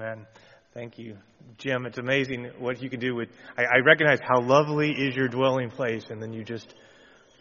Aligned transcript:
Amen. 0.00 0.26
Thank 0.72 0.98
you, 0.98 1.18
Jim. 1.58 1.84
It's 1.84 1.98
amazing 1.98 2.52
what 2.58 2.80
you 2.80 2.88
can 2.88 3.00
do 3.00 3.14
with. 3.14 3.28
I, 3.58 3.64
I 3.64 3.78
recognize 3.84 4.18
how 4.22 4.40
lovely 4.40 4.92
is 4.92 5.14
your 5.14 5.28
dwelling 5.28 5.68
place, 5.68 6.04
and 6.08 6.22
then 6.22 6.32
you 6.32 6.42
just 6.42 6.72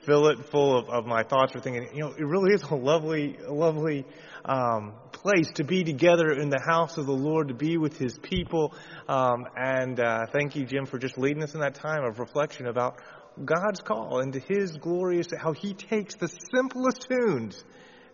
fill 0.06 0.28
it 0.28 0.38
full 0.52 0.78
of, 0.78 0.90
of 0.90 1.06
my 1.06 1.24
thoughts 1.24 1.56
or 1.56 1.62
thinking, 1.62 1.88
you 1.94 2.02
know, 2.02 2.10
it 2.10 2.26
really 2.26 2.54
is 2.54 2.62
a 2.64 2.76
lovely, 2.76 3.38
lovely 3.48 4.06
um, 4.44 4.92
place 5.14 5.50
to 5.56 5.64
be 5.64 5.86
together 5.86 6.34
in 6.34 6.50
the 6.50 6.60
house 6.60 6.98
of 6.98 7.06
the 7.06 7.14
Lord, 7.14 7.48
to 7.48 7.54
be 7.54 7.78
with 7.78 7.98
His 7.98 8.20
people. 8.20 8.74
Um, 9.08 9.46
and 9.56 9.98
uh, 9.98 10.26
thank 10.34 10.58
you, 10.58 10.66
Jim, 10.66 10.86
for 10.86 10.98
just 10.98 11.18
leading 11.18 11.42
us 11.44 11.54
in 11.54 11.62
that 11.62 11.76
time 11.76 12.04
of 12.04 12.20
reflection 12.20 12.68
about 12.68 12.98
God's 13.46 13.80
call 13.80 14.20
and 14.20 14.36
His 14.36 14.76
glorious, 14.76 15.28
how 15.42 15.54
He 15.54 15.74
takes 15.74 16.16
the 16.16 16.28
simplest 16.28 17.08
tunes. 17.10 17.64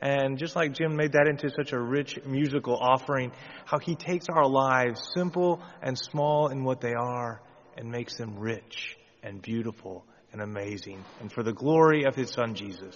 And 0.02 0.38
just 0.38 0.55
like 0.55 0.73
Jim 0.73 0.96
made 0.96 1.14
that 1.14 1.27
into 1.27 1.50
such 1.50 1.71
a 1.71 1.80
rich 1.80 2.20
musical 2.25 2.77
offering, 2.77 3.32
how 3.66 3.80
he 3.80 3.95
takes 3.95 4.27
our 4.30 4.48
lives, 4.48 5.02
simple 5.16 5.62
and 5.81 5.98
small 5.98 6.49
in 6.49 6.63
what 6.63 6.81
they 6.81 6.94
are, 6.94 7.41
and 7.77 7.90
makes 7.90 8.17
them 8.17 8.38
rich 8.38 8.98
and 9.23 9.41
beautiful 9.41 10.05
and 10.31 10.41
amazing, 10.41 11.03
and 11.22 11.31
for 11.31 11.44
the 11.44 11.53
glory 11.53 12.03
of 12.03 12.16
his 12.16 12.30
son 12.31 12.55
Jesus. 12.55 12.95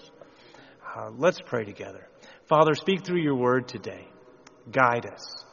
Uh, 0.95 1.09
let's 1.17 1.40
pray 1.45 1.63
together. 1.63 2.07
Father, 2.49 2.73
speak 2.73 3.05
through 3.05 3.21
your 3.21 3.35
word 3.35 3.68
today. 3.68 4.07
Guide 4.71 5.05
us. 5.05 5.45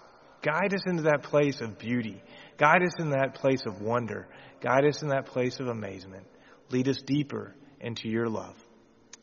Guide 0.42 0.74
us 0.74 0.82
into 0.86 1.04
that 1.04 1.22
place 1.22 1.60
of 1.60 1.78
beauty. 1.78 2.22
Guide 2.58 2.82
us 2.82 2.98
in 2.98 3.10
that 3.10 3.34
place 3.34 3.62
of 3.66 3.80
wonder. 3.80 4.26
Guide 4.60 4.84
us 4.84 5.02
in 5.02 5.08
that 5.08 5.26
place 5.26 5.60
of 5.60 5.68
amazement. 5.68 6.26
Lead 6.70 6.88
us 6.88 7.00
deeper 7.06 7.54
into 7.80 8.08
your 8.08 8.28
love. 8.28 8.56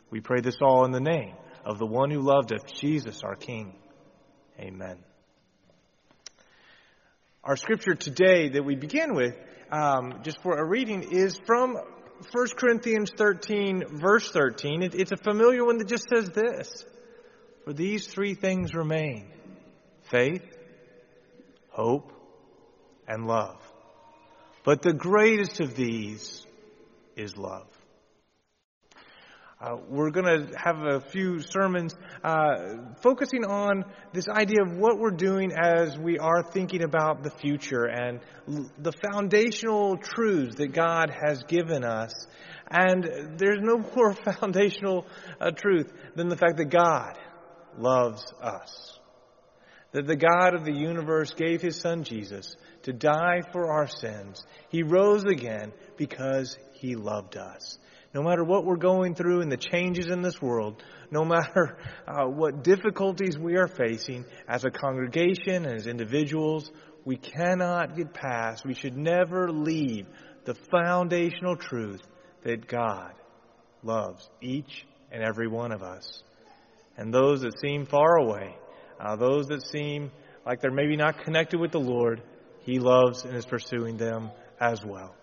We 0.10 0.22
pray 0.22 0.42
this 0.42 0.58
all 0.62 0.86
in 0.86 0.92
the 0.92 1.00
name 1.00 1.36
of 1.66 1.80
the 1.80 1.86
one 1.86 2.12
who 2.12 2.20
loved 2.20 2.54
us, 2.54 2.62
Jesus, 2.74 3.22
our 3.24 3.36
King. 3.36 3.76
Amen. 4.60 4.98
Our 7.44 7.58
scripture 7.58 7.96
today 7.96 8.50
that 8.50 8.64
we 8.64 8.76
begin 8.76 9.16
with, 9.16 9.36
um, 9.72 10.20
just 10.24 10.42
for 10.42 10.58
a 10.58 10.66
reading, 10.66 11.04
is 11.12 11.40
from 11.46 11.78
1 12.32 12.48
Corinthians 12.56 13.12
13, 13.18 13.84
verse 14.00 14.32
13. 14.32 14.84
It, 14.84 14.96
it's 14.96 15.12
a 15.12 15.18
familiar 15.18 15.66
one 15.66 15.78
that 15.80 15.88
just 15.88 16.08
says 16.08 16.30
this 16.30 16.86
For 17.66 17.74
these 17.74 18.08
three 18.08 18.34
things 18.34 18.74
remain 18.74 19.28
faith, 20.04 20.46
hope, 21.70 22.14
and 23.08 23.26
love. 23.26 23.58
But 24.64 24.82
the 24.82 24.94
greatest 24.94 25.60
of 25.60 25.76
these 25.76 26.46
is 27.16 27.36
love. 27.36 27.68
Uh, 29.64 29.78
we're 29.88 30.10
going 30.10 30.26
to 30.26 30.54
have 30.58 30.84
a 30.84 31.00
few 31.00 31.40
sermons 31.40 31.96
uh, 32.22 32.76
focusing 33.02 33.46
on 33.46 33.86
this 34.12 34.28
idea 34.28 34.62
of 34.62 34.74
what 34.74 35.00
we're 35.00 35.10
doing 35.10 35.54
as 35.54 35.98
we 35.98 36.20
are 36.20 36.44
thinking 36.44 36.84
about 36.84 37.24
the 37.24 37.30
future 37.30 37.86
and 37.86 38.20
l- 38.50 38.70
the 38.78 38.92
foundational 38.92 39.96
truths 39.96 40.56
that 40.56 40.74
God 40.74 41.10
has 41.10 41.44
given 41.44 41.86
us. 41.86 42.14
And 42.70 43.38
there's 43.38 43.62
no 43.62 43.78
more 43.78 44.14
foundational 44.40 45.06
uh, 45.40 45.52
truth 45.52 45.94
than 46.14 46.28
the 46.28 46.36
fact 46.36 46.58
that 46.58 46.70
God 46.70 47.18
loves 47.78 48.34
us. 48.42 49.00
That 49.94 50.08
the 50.08 50.18
God 50.18 50.56
of 50.56 50.66
the 50.66 50.74
universe 50.74 51.34
gave 51.36 51.62
his 51.62 51.80
son 51.80 52.04
Jesus 52.04 52.58
to 52.82 52.92
die 52.92 53.40
for 53.54 53.72
our 53.72 53.88
sins. 53.88 54.44
He 54.68 54.84
rose 54.84 55.24
again 55.24 55.72
because 55.96 56.58
he 56.74 56.96
loved 56.96 57.38
us 57.38 57.78
no 58.14 58.22
matter 58.22 58.44
what 58.44 58.66
we're 58.66 58.76
going 58.76 59.16
through 59.16 59.42
and 59.42 59.52
the 59.52 59.58
changes 59.58 60.08
in 60.08 60.22
this 60.22 60.42
world, 60.42 60.84
no 61.10 61.26
matter 61.26 61.78
uh, 62.08 62.26
what 62.26 62.64
difficulties 62.64 63.38
we 63.38 63.56
are 63.58 63.68
facing 63.68 64.26
as 64.48 64.64
a 64.64 64.72
congregation 64.72 65.66
and 65.66 65.76
as 65.76 65.88
individuals, 65.88 66.72
we 67.06 67.18
cannot 67.18 67.96
get 67.98 68.14
past, 68.14 68.66
we 68.66 68.74
should 68.74 68.96
never 68.96 69.52
leave 69.52 70.06
the 70.46 70.54
foundational 70.72 71.56
truth 71.56 72.02
that 72.44 72.68
God 72.68 73.14
loves 73.82 74.30
each 74.42 74.86
and 75.12 75.24
every 75.24 75.48
one 75.48 75.72
of 75.72 75.82
us. 75.82 76.24
And 76.98 77.14
those 77.14 77.42
that 77.42 77.60
seem 77.60 77.86
far 77.86 78.18
away, 78.18 78.56
uh, 79.00 79.16
those 79.16 79.48
that 79.48 79.66
seem 79.68 80.12
like 80.46 80.62
they're 80.62 80.72
maybe 80.72 80.96
not 80.96 81.24
connected 81.24 81.60
with 81.60 81.72
the 81.72 81.80
Lord, 81.80 82.22
He 82.62 82.80
loves 82.80 83.24
and 83.24 83.36
is 83.36 83.46
pursuing 83.46 83.98
them 83.98 84.32
as 84.60 84.84
well. 84.86 85.16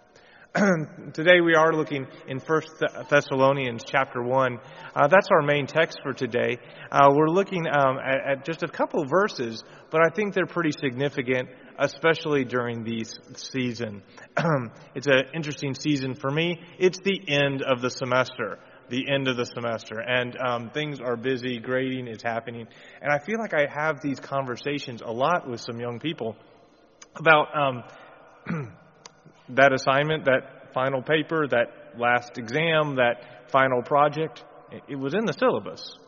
today 1.12 1.40
we 1.40 1.54
are 1.54 1.72
looking 1.72 2.08
in 2.26 2.40
First 2.40 2.70
Thessalonians 3.08 3.84
chapter 3.86 4.20
one. 4.20 4.58
Uh, 4.96 5.06
that's 5.06 5.28
our 5.30 5.42
main 5.42 5.68
text 5.68 6.00
for 6.02 6.12
today. 6.12 6.58
Uh, 6.90 7.10
we're 7.14 7.28
looking 7.28 7.68
um, 7.68 7.98
at, 7.98 8.38
at, 8.38 8.44
just 8.44 8.64
a 8.64 8.68
couple 8.68 9.04
verses, 9.04 9.62
but 9.92 10.00
I 10.04 10.12
think 10.12 10.34
they're 10.34 10.46
pretty 10.46 10.72
significant, 10.72 11.50
especially 11.78 12.44
during 12.44 12.82
this 12.82 13.16
season. 13.36 14.02
it's 14.96 15.06
an 15.06 15.22
interesting 15.36 15.72
season 15.72 16.16
for 16.16 16.30
me. 16.32 16.60
It's 16.80 16.98
the 16.98 17.20
end 17.28 17.62
of 17.62 17.80
the 17.80 17.90
semester. 17.90 18.58
The 18.88 19.06
end 19.08 19.28
of 19.28 19.36
the 19.36 19.46
semester, 19.46 20.00
and 20.00 20.36
um, 20.36 20.70
things 20.70 21.00
are 21.00 21.16
busy. 21.16 21.60
Grading 21.60 22.08
is 22.08 22.24
happening, 22.24 22.66
and 23.00 23.12
I 23.12 23.24
feel 23.24 23.38
like 23.38 23.54
I 23.54 23.68
have 23.72 24.00
these 24.02 24.18
conversations 24.18 25.00
a 25.00 25.12
lot 25.12 25.48
with 25.48 25.60
some 25.60 25.78
young 25.78 26.00
people 26.00 26.34
about. 27.14 27.56
Um, 27.56 28.72
that 29.56 29.72
assignment, 29.72 30.24
that 30.24 30.72
final 30.72 31.02
paper, 31.02 31.46
that 31.48 31.98
last 31.98 32.38
exam, 32.38 32.96
that 32.96 33.50
final 33.50 33.82
project, 33.82 34.44
it 34.88 34.96
was 34.96 35.14
in 35.14 35.24
the 35.24 35.32
syllabus. 35.32 35.98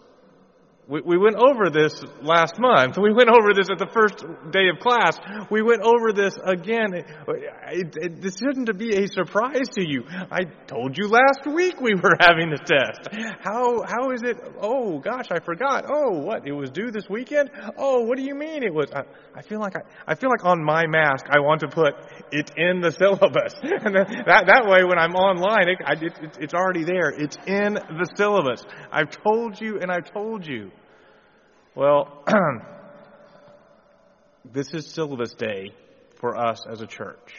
We, 0.89 1.01
we 1.01 1.17
went 1.17 1.37
over 1.37 1.71
this 1.71 2.03
last 2.23 2.59
month. 2.59 2.99
We 3.01 3.13
went 3.13 3.31
over 3.31 3.55
this 3.55 3.71
at 3.71 3.79
the 3.79 3.87
first 3.87 4.19
day 4.51 4.69
of 4.69 4.81
class. 4.81 5.17
We 5.49 5.63
went 5.63 5.81
over 5.81 6.13
this 6.13 6.35
again. 6.45 6.93
It, 6.93 7.97
it, 7.97 8.21
this 8.21 8.35
shouldn't 8.37 8.77
be 8.77 8.97
a 8.97 9.07
surprise 9.07 9.69
to 9.75 9.89
you. 9.89 10.03
I 10.09 10.43
told 10.67 10.99
you 10.99 11.07
last 11.07 11.47
week 11.47 11.81
we 11.81 11.95
were 11.95 12.17
having 12.19 12.51
this 12.51 12.61
test. 12.67 13.09
How 13.41 13.85
how 13.87 14.11
is 14.11 14.25
it? 14.25 14.37
Oh 14.61 14.99
gosh, 14.99 15.27
I 15.31 15.39
forgot. 15.39 15.85
Oh, 15.89 16.19
what? 16.19 16.49
It 16.49 16.53
was 16.53 16.71
due 16.71 16.91
this 16.91 17.09
weekend. 17.09 17.51
Oh, 17.79 18.01
what 18.03 18.19
do 18.19 18.25
you 18.25 18.35
mean 18.35 18.65
it 18.65 18.75
was? 18.75 18.91
I, 18.93 19.03
I 19.37 19.43
feel 19.43 19.61
like 19.61 19.77
I, 19.77 19.83
I 20.09 20.15
feel 20.17 20.31
like 20.31 20.45
on 20.45 20.65
my 20.65 20.89
mask 20.89 21.27
I 21.31 21.39
want 21.39 21.61
to 21.61 21.69
put 21.69 21.95
it 22.33 22.51
in 22.57 22.81
the 22.81 22.91
syllabus, 22.91 23.55
and 23.63 23.95
that 23.95 24.47
that 24.47 24.67
way 24.67 24.83
when 24.83 24.99
I'm 24.99 25.15
online, 25.15 25.69
it, 25.69 25.79
it, 26.03 26.39
it's 26.41 26.55
already 26.55 26.83
there. 26.83 27.11
It's 27.11 27.37
in 27.47 27.75
the 27.75 28.11
syllabus. 28.17 28.65
I've 28.91 29.11
told 29.11 29.61
you 29.61 29.79
and 29.81 29.89
I've 29.89 30.13
told 30.13 30.45
you. 30.45 30.73
Well, 31.75 32.23
this 34.45 34.75
is 34.75 34.87
syllabus 34.87 35.33
day 35.33 35.73
for 36.17 36.37
us 36.37 36.65
as 36.71 36.83
a 36.83 36.87
church. 36.87 37.35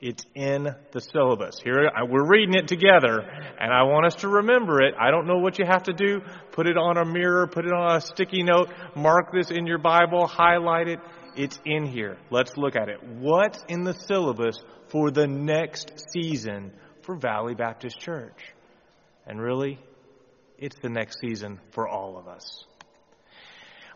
It's 0.00 0.24
in 0.34 0.74
the 0.92 1.00
syllabus. 1.00 1.60
Here, 1.62 1.88
we're 2.08 2.28
reading 2.28 2.56
it 2.56 2.66
together, 2.66 3.20
and 3.20 3.72
I 3.72 3.84
want 3.84 4.06
us 4.06 4.16
to 4.16 4.28
remember 4.28 4.82
it. 4.82 4.94
I 4.98 5.12
don't 5.12 5.26
know 5.26 5.38
what 5.38 5.58
you 5.58 5.66
have 5.66 5.84
to 5.84 5.92
do. 5.92 6.20
Put 6.50 6.66
it 6.66 6.76
on 6.76 6.96
a 6.96 7.04
mirror, 7.04 7.46
put 7.46 7.64
it 7.64 7.72
on 7.72 7.96
a 7.96 8.00
sticky 8.00 8.42
note, 8.42 8.70
mark 8.96 9.32
this 9.32 9.50
in 9.50 9.66
your 9.66 9.78
Bible, 9.78 10.26
highlight 10.26 10.88
it. 10.88 10.98
It's 11.36 11.58
in 11.64 11.86
here. 11.86 12.18
Let's 12.30 12.56
look 12.56 12.74
at 12.74 12.88
it. 12.88 13.02
What's 13.02 13.64
in 13.68 13.84
the 13.84 13.94
syllabus 13.94 14.60
for 14.88 15.12
the 15.12 15.28
next 15.28 15.92
season 16.12 16.72
for 17.02 17.14
Valley 17.14 17.54
Baptist 17.54 18.00
Church? 18.00 18.52
And 19.26 19.40
really, 19.40 19.78
it's 20.58 20.78
the 20.80 20.90
next 20.90 21.20
season 21.20 21.60
for 21.70 21.88
all 21.88 22.18
of 22.18 22.26
us. 22.26 22.64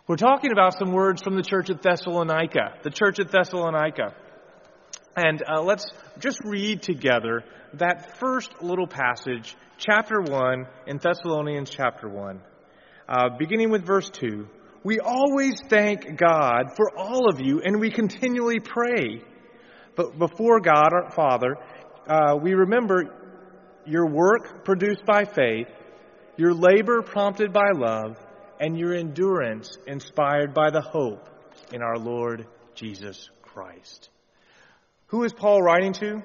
We're 0.08 0.16
talking 0.16 0.50
about 0.50 0.76
some 0.76 0.90
words 0.90 1.22
from 1.22 1.36
the 1.36 1.44
church 1.44 1.70
at 1.70 1.80
Thessalonica, 1.80 2.74
the 2.82 2.90
church 2.90 3.20
at 3.20 3.30
Thessalonica. 3.30 4.12
And 5.14 5.40
uh, 5.48 5.62
let's 5.62 5.86
just 6.18 6.40
read 6.44 6.82
together 6.82 7.44
that 7.74 8.18
first 8.18 8.50
little 8.60 8.88
passage, 8.88 9.54
chapter 9.78 10.20
1 10.20 10.66
in 10.88 10.98
Thessalonians 10.98 11.70
chapter 11.70 12.08
1, 12.08 12.40
uh, 13.08 13.28
beginning 13.38 13.70
with 13.70 13.86
verse 13.86 14.10
2. 14.10 14.48
We 14.82 14.98
always 14.98 15.60
thank 15.68 16.16
God 16.16 16.74
for 16.74 16.98
all 16.98 17.30
of 17.30 17.40
you, 17.40 17.62
and 17.64 17.78
we 17.78 17.92
continually 17.92 18.58
pray. 18.58 19.22
But 19.94 20.18
before 20.18 20.58
God 20.58 20.92
our 20.92 21.12
Father, 21.12 21.56
uh, 22.08 22.36
we 22.42 22.54
remember 22.54 23.04
your 23.86 24.10
work 24.10 24.64
produced 24.64 25.04
by 25.06 25.26
faith, 25.26 25.68
your 26.36 26.54
labor 26.54 27.02
prompted 27.02 27.52
by 27.52 27.70
love, 27.72 28.16
and 28.62 28.78
your 28.78 28.94
endurance 28.94 29.76
inspired 29.88 30.54
by 30.54 30.70
the 30.70 30.80
hope 30.80 31.28
in 31.72 31.82
our 31.82 31.98
Lord 31.98 32.46
Jesus 32.76 33.28
Christ. 33.42 34.08
Who 35.08 35.24
is 35.24 35.32
Paul 35.32 35.60
writing 35.60 35.92
to? 35.94 36.22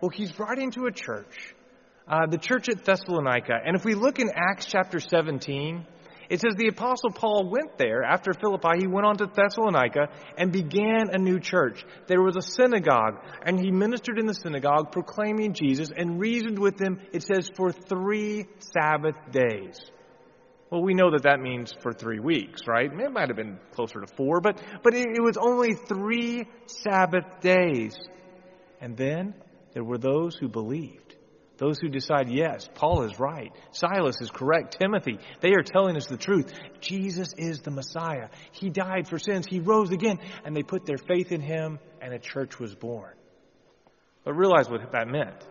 Well, 0.00 0.08
he's 0.08 0.36
writing 0.38 0.70
to 0.72 0.86
a 0.86 0.90
church, 0.90 1.54
uh, 2.08 2.26
the 2.26 2.38
church 2.38 2.70
at 2.70 2.86
Thessalonica. 2.86 3.52
And 3.62 3.76
if 3.76 3.84
we 3.84 3.92
look 3.94 4.18
in 4.18 4.30
Acts 4.34 4.64
chapter 4.64 4.98
17, 4.98 5.86
it 6.30 6.40
says 6.40 6.54
the 6.56 6.68
apostle 6.68 7.10
Paul 7.10 7.50
went 7.50 7.76
there 7.76 8.02
after 8.02 8.32
Philippi. 8.32 8.78
He 8.80 8.86
went 8.86 9.06
on 9.06 9.18
to 9.18 9.26
Thessalonica 9.26 10.08
and 10.38 10.50
began 10.50 11.10
a 11.12 11.18
new 11.18 11.38
church. 11.38 11.84
There 12.06 12.22
was 12.22 12.36
a 12.36 12.42
synagogue 12.42 13.20
and 13.44 13.60
he 13.60 13.70
ministered 13.70 14.18
in 14.18 14.24
the 14.24 14.32
synagogue 14.32 14.90
proclaiming 14.90 15.52
Jesus 15.52 15.90
and 15.94 16.18
reasoned 16.18 16.58
with 16.58 16.78
them, 16.78 16.98
it 17.12 17.24
says, 17.24 17.50
for 17.54 17.72
three 17.72 18.46
Sabbath 18.58 19.16
days. 19.30 19.78
Well, 20.70 20.82
we 20.82 20.94
know 20.94 21.10
that 21.12 21.22
that 21.24 21.40
means 21.40 21.72
for 21.82 21.92
three 21.92 22.18
weeks, 22.18 22.62
right? 22.66 22.90
It 22.90 23.12
might 23.12 23.28
have 23.28 23.36
been 23.36 23.58
closer 23.72 24.00
to 24.00 24.06
four, 24.06 24.40
but, 24.40 24.60
but 24.82 24.94
it, 24.94 25.06
it 25.14 25.22
was 25.22 25.36
only 25.36 25.74
three 25.74 26.46
Sabbath 26.66 27.40
days. 27.40 27.96
And 28.80 28.96
then 28.96 29.34
there 29.72 29.84
were 29.84 29.98
those 29.98 30.36
who 30.36 30.48
believed. 30.48 31.04
Those 31.56 31.78
who 31.78 31.88
decide, 31.88 32.28
yes, 32.28 32.68
Paul 32.74 33.04
is 33.04 33.18
right. 33.20 33.52
Silas 33.70 34.20
is 34.20 34.30
correct. 34.30 34.76
Timothy, 34.80 35.18
they 35.40 35.50
are 35.50 35.62
telling 35.62 35.96
us 35.96 36.06
the 36.06 36.16
truth. 36.16 36.52
Jesus 36.80 37.32
is 37.36 37.60
the 37.60 37.70
Messiah. 37.70 38.28
He 38.50 38.70
died 38.70 39.06
for 39.08 39.18
sins. 39.18 39.46
He 39.46 39.60
rose 39.60 39.92
again. 39.92 40.18
And 40.44 40.56
they 40.56 40.64
put 40.64 40.84
their 40.84 40.98
faith 40.98 41.30
in 41.30 41.40
him, 41.40 41.78
and 42.00 42.12
a 42.12 42.18
church 42.18 42.58
was 42.58 42.74
born. 42.74 43.14
But 44.24 44.34
realize 44.34 44.68
what 44.68 44.80
that 44.92 45.06
meant. 45.06 45.46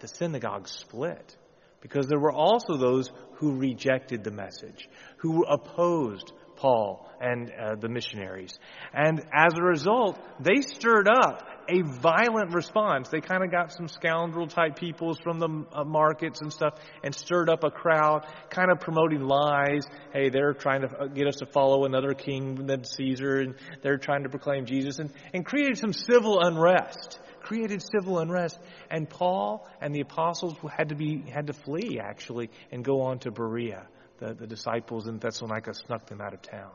The 0.00 0.08
synagogue 0.08 0.66
split. 0.66 1.36
Because 1.84 2.06
there 2.06 2.18
were 2.18 2.32
also 2.32 2.78
those 2.78 3.12
who 3.34 3.56
rejected 3.56 4.24
the 4.24 4.30
message, 4.30 4.88
who 5.18 5.44
opposed 5.44 6.32
Paul 6.56 7.06
and 7.20 7.52
uh, 7.52 7.74
the 7.76 7.90
missionaries. 7.90 8.58
And 8.94 9.20
as 9.34 9.52
a 9.58 9.62
result, 9.62 10.18
they 10.40 10.62
stirred 10.62 11.08
up 11.08 11.46
a 11.68 11.82
violent 11.82 12.54
response. 12.54 13.10
They 13.10 13.20
kind 13.20 13.44
of 13.44 13.50
got 13.50 13.70
some 13.70 13.88
scoundrel 13.88 14.46
type 14.46 14.76
peoples 14.76 15.18
from 15.18 15.38
the 15.38 15.66
uh, 15.72 15.84
markets 15.84 16.40
and 16.40 16.50
stuff 16.50 16.74
and 17.02 17.14
stirred 17.14 17.50
up 17.50 17.64
a 17.64 17.70
crowd, 17.70 18.26
kind 18.48 18.70
of 18.70 18.80
promoting 18.80 19.20
lies. 19.20 19.82
Hey, 20.14 20.30
they're 20.30 20.54
trying 20.54 20.82
to 20.82 20.88
uh, 20.88 21.06
get 21.08 21.26
us 21.26 21.36
to 21.36 21.46
follow 21.46 21.84
another 21.84 22.14
king 22.14 22.66
than 22.66 22.84
Caesar, 22.84 23.40
and 23.40 23.56
they're 23.82 23.98
trying 23.98 24.22
to 24.22 24.30
proclaim 24.30 24.64
Jesus, 24.64 24.98
and, 25.00 25.12
and 25.34 25.44
created 25.44 25.76
some 25.76 25.92
civil 25.92 26.40
unrest 26.40 27.20
created 27.44 27.82
civil 27.82 28.18
unrest. 28.18 28.58
And 28.90 29.08
Paul 29.08 29.68
and 29.80 29.94
the 29.94 30.00
apostles 30.00 30.56
had 30.76 30.88
to 30.88 30.94
be 30.94 31.22
had 31.30 31.46
to 31.46 31.52
flee 31.52 32.00
actually 32.02 32.50
and 32.72 32.84
go 32.84 33.02
on 33.02 33.18
to 33.20 33.30
Berea. 33.30 33.86
The, 34.18 34.34
the 34.34 34.46
disciples 34.46 35.06
in 35.06 35.18
Thessalonica 35.18 35.74
snuck 35.74 36.06
them 36.06 36.20
out 36.20 36.34
of 36.34 36.42
town. 36.42 36.72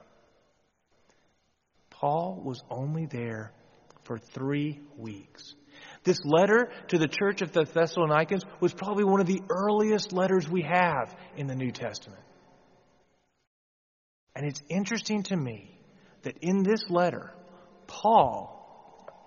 Paul 1.90 2.42
was 2.44 2.62
only 2.70 3.06
there 3.06 3.52
for 4.04 4.18
three 4.18 4.80
weeks. 4.98 5.56
This 6.04 6.20
letter 6.26 6.70
to 6.90 6.98
the 6.98 7.08
church 7.08 7.42
of 7.42 7.52
the 7.52 7.64
Thessalonians 7.64 8.44
was 8.60 8.74
probably 8.74 9.04
one 9.04 9.22
of 9.22 9.28
the 9.28 9.42
earliest 9.50 10.12
letters 10.12 10.50
we 10.50 10.64
have 10.64 11.16
in 11.38 11.48
the 11.48 11.56
New 11.56 11.72
Testament. 11.72 12.22
And 14.36 14.46
it's 14.46 14.62
interesting 14.70 15.24
to 15.24 15.36
me 15.36 15.78
that 16.24 16.38
in 16.42 16.64
this 16.64 16.90
letter, 16.90 17.34
Paul 17.88 18.59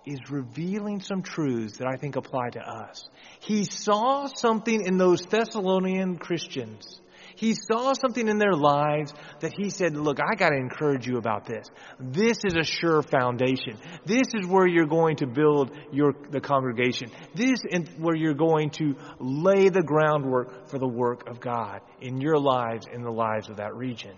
is 0.06 0.18
revealing 0.30 1.00
some 1.00 1.22
truths 1.22 1.78
that 1.78 1.86
I 1.86 1.96
think 1.96 2.16
apply 2.16 2.50
to 2.50 2.60
us. 2.60 3.04
He 3.40 3.64
saw 3.64 4.26
something 4.26 4.84
in 4.84 4.96
those 4.96 5.22
Thessalonian 5.22 6.18
Christians. 6.18 7.00
He 7.34 7.54
saw 7.54 7.92
something 7.94 8.28
in 8.28 8.38
their 8.38 8.52
lives 8.52 9.14
that 9.40 9.52
he 9.56 9.70
said, 9.70 9.96
look, 9.96 10.18
I 10.20 10.34
gotta 10.34 10.56
encourage 10.56 11.06
you 11.06 11.16
about 11.16 11.46
this. 11.46 11.66
This 11.98 12.38
is 12.44 12.54
a 12.54 12.64
sure 12.64 13.02
foundation. 13.02 13.78
This 14.04 14.28
is 14.34 14.46
where 14.46 14.66
you're 14.66 14.86
going 14.86 15.16
to 15.16 15.26
build 15.26 15.70
your, 15.92 16.14
the 16.30 16.40
congregation. 16.40 17.10
This 17.34 17.58
is 17.68 17.88
where 17.98 18.14
you're 18.14 18.34
going 18.34 18.70
to 18.70 18.96
lay 19.18 19.68
the 19.70 19.82
groundwork 19.82 20.68
for 20.68 20.78
the 20.78 20.88
work 20.88 21.28
of 21.28 21.40
God 21.40 21.80
in 22.00 22.20
your 22.20 22.38
lives, 22.38 22.86
in 22.92 23.02
the 23.02 23.10
lives 23.10 23.48
of 23.48 23.56
that 23.56 23.74
region. 23.74 24.14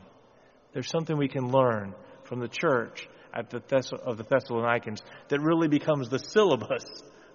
There's 0.73 0.91
something 0.91 1.17
we 1.17 1.29
can 1.29 1.51
learn 1.51 1.95
from 2.25 2.41
the 2.41 2.49
church 2.49 3.09
at 3.35 3.51
the 3.51 3.61
Thess- 3.61 3.93
of 3.93 4.17
the 4.17 4.25
Thessalonians 4.25 5.03
that 5.29 5.41
really 5.41 5.69
becomes 5.69 6.09
the 6.09 6.19
syllabus 6.19 6.85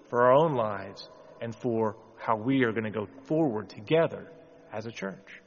for 0.08 0.22
our 0.24 0.32
own 0.32 0.54
lives 0.54 1.08
and 1.40 1.54
for 1.54 1.96
how 2.18 2.36
we 2.36 2.64
are 2.64 2.72
going 2.72 2.84
to 2.84 2.90
go 2.90 3.06
forward 3.24 3.68
together 3.68 4.30
as 4.72 4.86
a 4.86 4.90
church. 4.90 5.40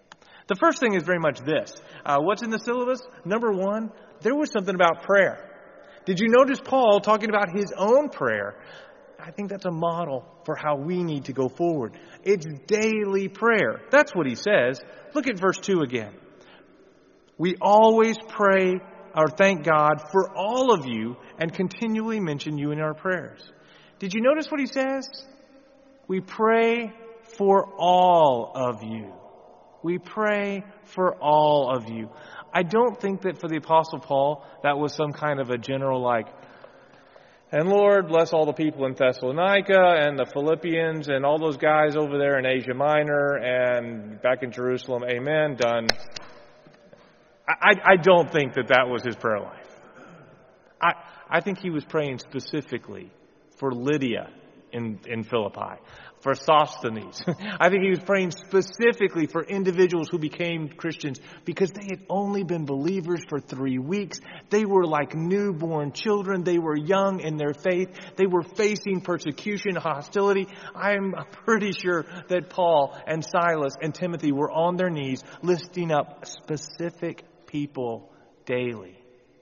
The 0.48 0.56
first 0.56 0.80
thing 0.80 0.94
is 0.94 1.04
very 1.04 1.20
much 1.20 1.40
this. 1.40 1.74
Uh, 2.06 2.20
what's 2.20 2.44
in 2.44 2.50
the 2.50 2.60
syllabus? 2.60 3.02
Number 3.26 3.52
one, 3.52 3.92
there 4.22 4.36
was 4.36 4.52
something 4.52 4.76
about 4.76 5.04
prayer. 5.04 5.50
Did 6.06 6.20
you 6.20 6.28
notice 6.30 6.60
Paul 6.60 7.00
talking 7.00 7.30
about 7.30 7.56
his 7.56 7.72
own 7.76 8.10
prayer? 8.10 8.56
I 9.18 9.32
think 9.32 9.50
that's 9.50 9.66
a 9.66 9.72
model 9.72 10.26
for 10.46 10.56
how 10.56 10.76
we 10.76 11.02
need 11.02 11.26
to 11.26 11.34
go 11.34 11.48
forward. 11.48 11.98
It's 12.24 12.46
daily 12.68 13.30
prayer. 13.30 13.82
That's 13.90 14.14
what 14.14 14.28
he 14.28 14.36
says. 14.36 14.82
Look 15.14 15.28
at 15.28 15.40
verse 15.40 15.60
2 15.60 15.80
again. 15.80 16.14
We 17.38 17.56
always 17.62 18.18
pray 18.28 18.82
or 19.16 19.28
thank 19.28 19.64
God 19.64 20.02
for 20.12 20.36
all 20.36 20.74
of 20.74 20.86
you 20.86 21.18
and 21.40 21.54
continually 21.54 22.20
mention 22.20 22.58
you 22.58 22.72
in 22.72 22.80
our 22.80 22.94
prayers. 22.94 23.42
Did 24.00 24.14
you 24.14 24.22
notice 24.22 24.50
what 24.50 24.60
he 24.60 24.68
says? 24.68 25.08
We 26.08 26.20
pray 26.20 26.92
for 27.38 27.70
all 27.78 28.52
of 28.56 28.84
you. 28.84 29.14
We 29.82 29.98
pray 29.98 30.64
for 30.96 31.16
all 31.16 31.76
of 31.76 31.90
you. 31.90 32.10
I 32.54 32.64
don't 32.64 33.00
think 33.00 33.22
that 33.24 33.40
for 33.40 33.48
the 33.48 33.58
Apostle 33.58 34.00
Paul, 34.00 34.46
that 34.64 34.78
was 34.78 34.94
some 34.94 35.12
kind 35.12 35.40
of 35.40 35.50
a 35.50 35.58
general 35.58 36.02
like, 36.02 36.28
and 37.52 37.70
Lord, 37.70 38.08
bless 38.08 38.34
all 38.34 38.48
the 38.48 38.54
people 38.54 38.86
in 38.88 38.96
Thessalonica 38.96 39.96
and 40.00 40.18
the 40.18 40.26
Philippians 40.26 41.08
and 41.08 41.24
all 41.24 41.38
those 41.38 41.58
guys 41.58 41.96
over 41.96 42.18
there 42.18 42.40
in 42.40 42.48
Asia 42.48 42.74
Minor 42.74 43.36
and 43.36 44.20
back 44.24 44.42
in 44.42 44.52
Jerusalem. 44.52 45.04
Amen. 45.04 45.56
Done. 45.56 45.88
I, 47.48 47.74
I 47.84 47.96
don't 47.98 48.32
think 48.32 48.54
that 48.54 48.70
that 48.70 48.88
was 48.88 49.04
his 49.04 49.16
prayer 49.16 49.40
life. 49.40 49.68
I, 50.82 50.94
I 51.30 51.42
think 51.42 51.60
he 51.60 51.70
was 51.70 51.84
praying 51.84 52.20
specifically 52.20 53.12
for 53.58 53.72
Lydia 53.72 54.30
in, 54.72 55.00
in 55.06 55.24
Philippi, 55.24 55.80
for 56.22 56.34
Sosthenes. 56.34 57.22
I 57.60 57.70
think 57.70 57.84
he 57.84 57.90
was 57.90 58.00
praying 58.00 58.32
specifically 58.32 59.28
for 59.28 59.44
individuals 59.44 60.10
who 60.10 60.18
became 60.18 60.70
Christians 60.70 61.20
because 61.46 61.72
they 61.72 61.84
had 61.84 62.06
only 62.10 62.44
been 62.44 62.66
believers 62.66 63.22
for 63.30 63.40
three 63.40 63.78
weeks. 63.78 64.20
They 64.50 64.66
were 64.66 64.86
like 64.86 65.14
newborn 65.14 65.92
children. 65.92 66.44
They 66.44 66.58
were 66.58 66.78
young 66.78 67.20
in 67.20 67.38
their 67.38 67.54
faith. 67.54 67.90
They 68.16 68.26
were 68.26 68.44
facing 68.44 69.02
persecution, 69.02 69.76
hostility. 69.76 70.48
I'm 70.76 71.14
pretty 71.46 71.72
sure 71.72 72.06
that 72.30 72.50
Paul 72.50 72.98
and 73.06 73.24
Silas 73.24 73.74
and 73.82 73.94
Timothy 73.94 74.32
were 74.32 74.52
on 74.52 74.76
their 74.76 74.90
knees 74.90 75.24
listing 75.42 75.92
up 75.92 76.26
specific 76.26 77.24
people 77.54 78.12
daily 78.46 78.98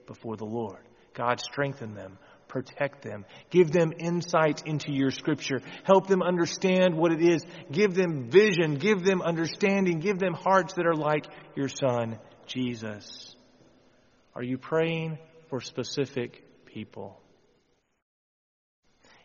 before 0.06 0.36
the 0.36 0.44
Lord. 0.44 0.78
God 1.14 1.40
strengthen 1.40 1.94
them, 1.94 2.18
protect 2.46 3.02
them, 3.02 3.24
give 3.48 3.72
them 3.72 3.92
insight 3.98 4.62
into 4.66 4.92
your 4.92 5.10
scripture, 5.10 5.60
help 5.84 6.06
them 6.06 6.22
understand 6.22 6.94
what 6.94 7.10
it 7.10 7.22
is, 7.22 7.42
give 7.72 7.94
them 7.94 8.30
vision, 8.30 8.74
give 8.74 9.02
them 9.02 9.22
understanding, 9.22 9.98
give 9.98 10.18
them 10.18 10.34
hearts 10.34 10.74
that 10.74 10.86
are 10.86 10.94
like 10.94 11.24
your 11.56 11.68
son, 11.68 12.18
Jesus. 12.46 13.34
Are 14.34 14.42
you 14.42 14.58
praying 14.58 15.18
for 15.48 15.62
specific 15.62 16.44
people? 16.66 17.18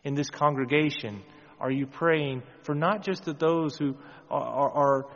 In 0.02 0.14
this 0.14 0.30
congregation, 0.30 1.22
are 1.60 1.70
you 1.70 1.86
praying 1.86 2.42
for 2.62 2.74
not 2.74 3.02
just 3.02 3.24
that 3.24 3.38
those 3.38 3.76
who 3.76 3.96
are, 4.30 4.70
are, 4.70 5.06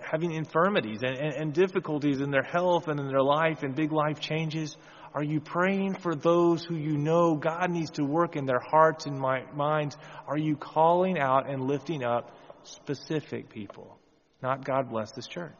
having 0.00 0.32
infirmities 0.32 1.00
and, 1.02 1.16
and, 1.16 1.34
and 1.34 1.52
difficulties 1.52 2.20
in 2.20 2.30
their 2.30 2.42
health 2.42 2.88
and 2.88 2.98
in 3.00 3.08
their 3.08 3.22
life 3.22 3.62
and 3.62 3.74
big 3.74 3.92
life 3.92 4.20
changes? 4.20 4.76
Are 5.14 5.22
you 5.22 5.40
praying 5.40 5.94
for 5.94 6.14
those 6.14 6.64
who 6.64 6.76
you 6.76 6.96
know 6.96 7.34
God 7.34 7.70
needs 7.70 7.90
to 7.92 8.04
work 8.04 8.36
in 8.36 8.46
their 8.46 8.60
hearts 8.60 9.06
and 9.06 9.18
minds? 9.18 9.96
Are 10.26 10.38
you 10.38 10.56
calling 10.56 11.18
out 11.18 11.48
and 11.48 11.62
lifting 11.62 12.04
up 12.04 12.36
specific 12.64 13.50
people? 13.50 13.98
Not 14.42 14.64
God 14.64 14.90
bless 14.90 15.12
this 15.12 15.26
church. 15.26 15.52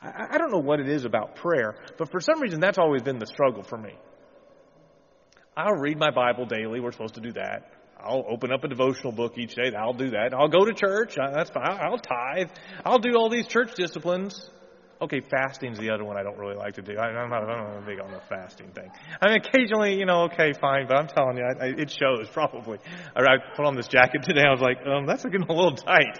I, 0.00 0.34
I 0.34 0.38
don't 0.38 0.52
know 0.52 0.58
what 0.58 0.80
it 0.80 0.88
is 0.88 1.04
about 1.04 1.36
prayer, 1.36 1.76
but 1.96 2.10
for 2.10 2.20
some 2.20 2.40
reason 2.40 2.60
that's 2.60 2.78
always 2.78 3.02
been 3.02 3.18
the 3.18 3.26
struggle 3.26 3.62
for 3.62 3.78
me. 3.78 3.94
I'll 5.56 5.80
read 5.80 5.98
my 5.98 6.10
Bible 6.10 6.46
daily. 6.46 6.78
We're 6.78 6.92
supposed 6.92 7.14
to 7.14 7.20
do 7.20 7.32
that. 7.32 7.72
I'll 8.02 8.24
open 8.28 8.52
up 8.52 8.64
a 8.64 8.68
devotional 8.68 9.12
book 9.12 9.36
each 9.38 9.54
day. 9.54 9.72
I'll 9.76 9.92
do 9.92 10.10
that. 10.10 10.32
I'll 10.32 10.48
go 10.48 10.64
to 10.64 10.72
church. 10.72 11.16
That's 11.16 11.50
fine. 11.50 11.78
I'll 11.80 11.98
tithe. 11.98 12.50
I'll 12.84 12.98
do 12.98 13.16
all 13.16 13.28
these 13.28 13.46
church 13.46 13.74
disciplines. 13.74 14.50
Okay, 15.00 15.20
fasting's 15.20 15.78
the 15.78 15.90
other 15.90 16.04
one 16.04 16.16
I 16.16 16.24
don't 16.24 16.36
really 16.36 16.56
like 16.56 16.74
to 16.74 16.82
do. 16.82 16.96
I, 16.98 17.22
am 17.22 17.30
not, 17.30 17.48
I'm 17.48 17.74
not 17.76 17.86
big 17.86 18.00
on 18.00 18.10
the 18.10 18.20
fasting 18.28 18.72
thing. 18.72 18.90
I 19.20 19.28
mean, 19.28 19.36
occasionally, 19.36 19.96
you 19.96 20.06
know, 20.06 20.24
okay, 20.24 20.52
fine, 20.60 20.88
but 20.88 20.96
I'm 20.96 21.06
telling 21.06 21.36
you, 21.36 21.44
I, 21.44 21.66
I, 21.66 21.68
it 21.68 21.90
shows 21.90 22.28
probably. 22.32 22.78
I, 23.14 23.20
I 23.20 23.36
put 23.54 23.64
on 23.64 23.76
this 23.76 23.86
jacket 23.86 24.24
today. 24.24 24.42
I 24.44 24.50
was 24.50 24.60
like, 24.60 24.78
um, 24.84 25.06
that's 25.06 25.22
getting 25.22 25.42
a 25.42 25.52
little 25.52 25.76
tight. 25.76 26.18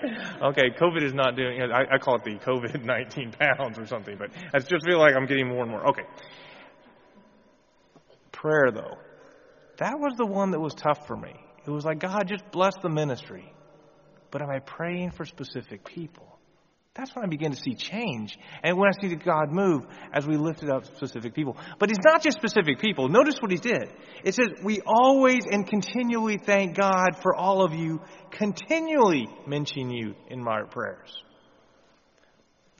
Okay, 0.50 0.70
COVID 0.80 1.02
is 1.02 1.12
not 1.12 1.34
doing. 1.34 1.56
You 1.56 1.66
know, 1.66 1.74
I, 1.74 1.96
I 1.96 1.98
call 1.98 2.16
it 2.16 2.24
the 2.24 2.38
COVID 2.38 2.84
19 2.84 3.32
pounds 3.32 3.78
or 3.80 3.86
something, 3.86 4.16
but 4.16 4.30
I 4.54 4.60
just 4.60 4.86
feel 4.86 4.98
like 4.98 5.14
I'm 5.16 5.26
getting 5.26 5.48
more 5.48 5.62
and 5.62 5.70
more. 5.70 5.88
Okay. 5.88 6.04
Prayer, 8.30 8.70
though, 8.72 8.98
that 9.78 9.98
was 9.98 10.14
the 10.16 10.26
one 10.26 10.52
that 10.52 10.60
was 10.60 10.74
tough 10.74 11.04
for 11.08 11.16
me. 11.16 11.34
It 11.68 11.72
was 11.72 11.84
like, 11.84 11.98
God, 11.98 12.26
just 12.26 12.50
bless 12.50 12.72
the 12.82 12.88
ministry. 12.88 13.52
But 14.30 14.40
am 14.40 14.48
I 14.48 14.60
praying 14.60 15.10
for 15.10 15.26
specific 15.26 15.84
people? 15.84 16.38
That's 16.94 17.14
when 17.14 17.26
I 17.26 17.28
begin 17.28 17.52
to 17.52 17.58
see 17.58 17.74
change. 17.74 18.38
And 18.62 18.78
when 18.78 18.88
I 18.88 19.00
see 19.00 19.14
God 19.14 19.52
move 19.52 19.82
as 20.14 20.26
we 20.26 20.38
lifted 20.38 20.70
up 20.70 20.86
specific 20.86 21.34
people. 21.34 21.58
But 21.78 21.90
it's 21.90 22.00
not 22.02 22.22
just 22.22 22.38
specific 22.38 22.80
people. 22.80 23.10
Notice 23.10 23.36
what 23.40 23.50
he 23.50 23.58
did. 23.58 23.92
It 24.24 24.34
says, 24.34 24.48
we 24.64 24.80
always 24.86 25.44
and 25.44 25.66
continually 25.66 26.38
thank 26.38 26.74
God 26.74 27.20
for 27.22 27.36
all 27.36 27.62
of 27.62 27.74
you, 27.74 28.00
continually 28.30 29.28
mention 29.46 29.90
you 29.90 30.14
in 30.28 30.42
my 30.42 30.62
prayers. 30.70 31.22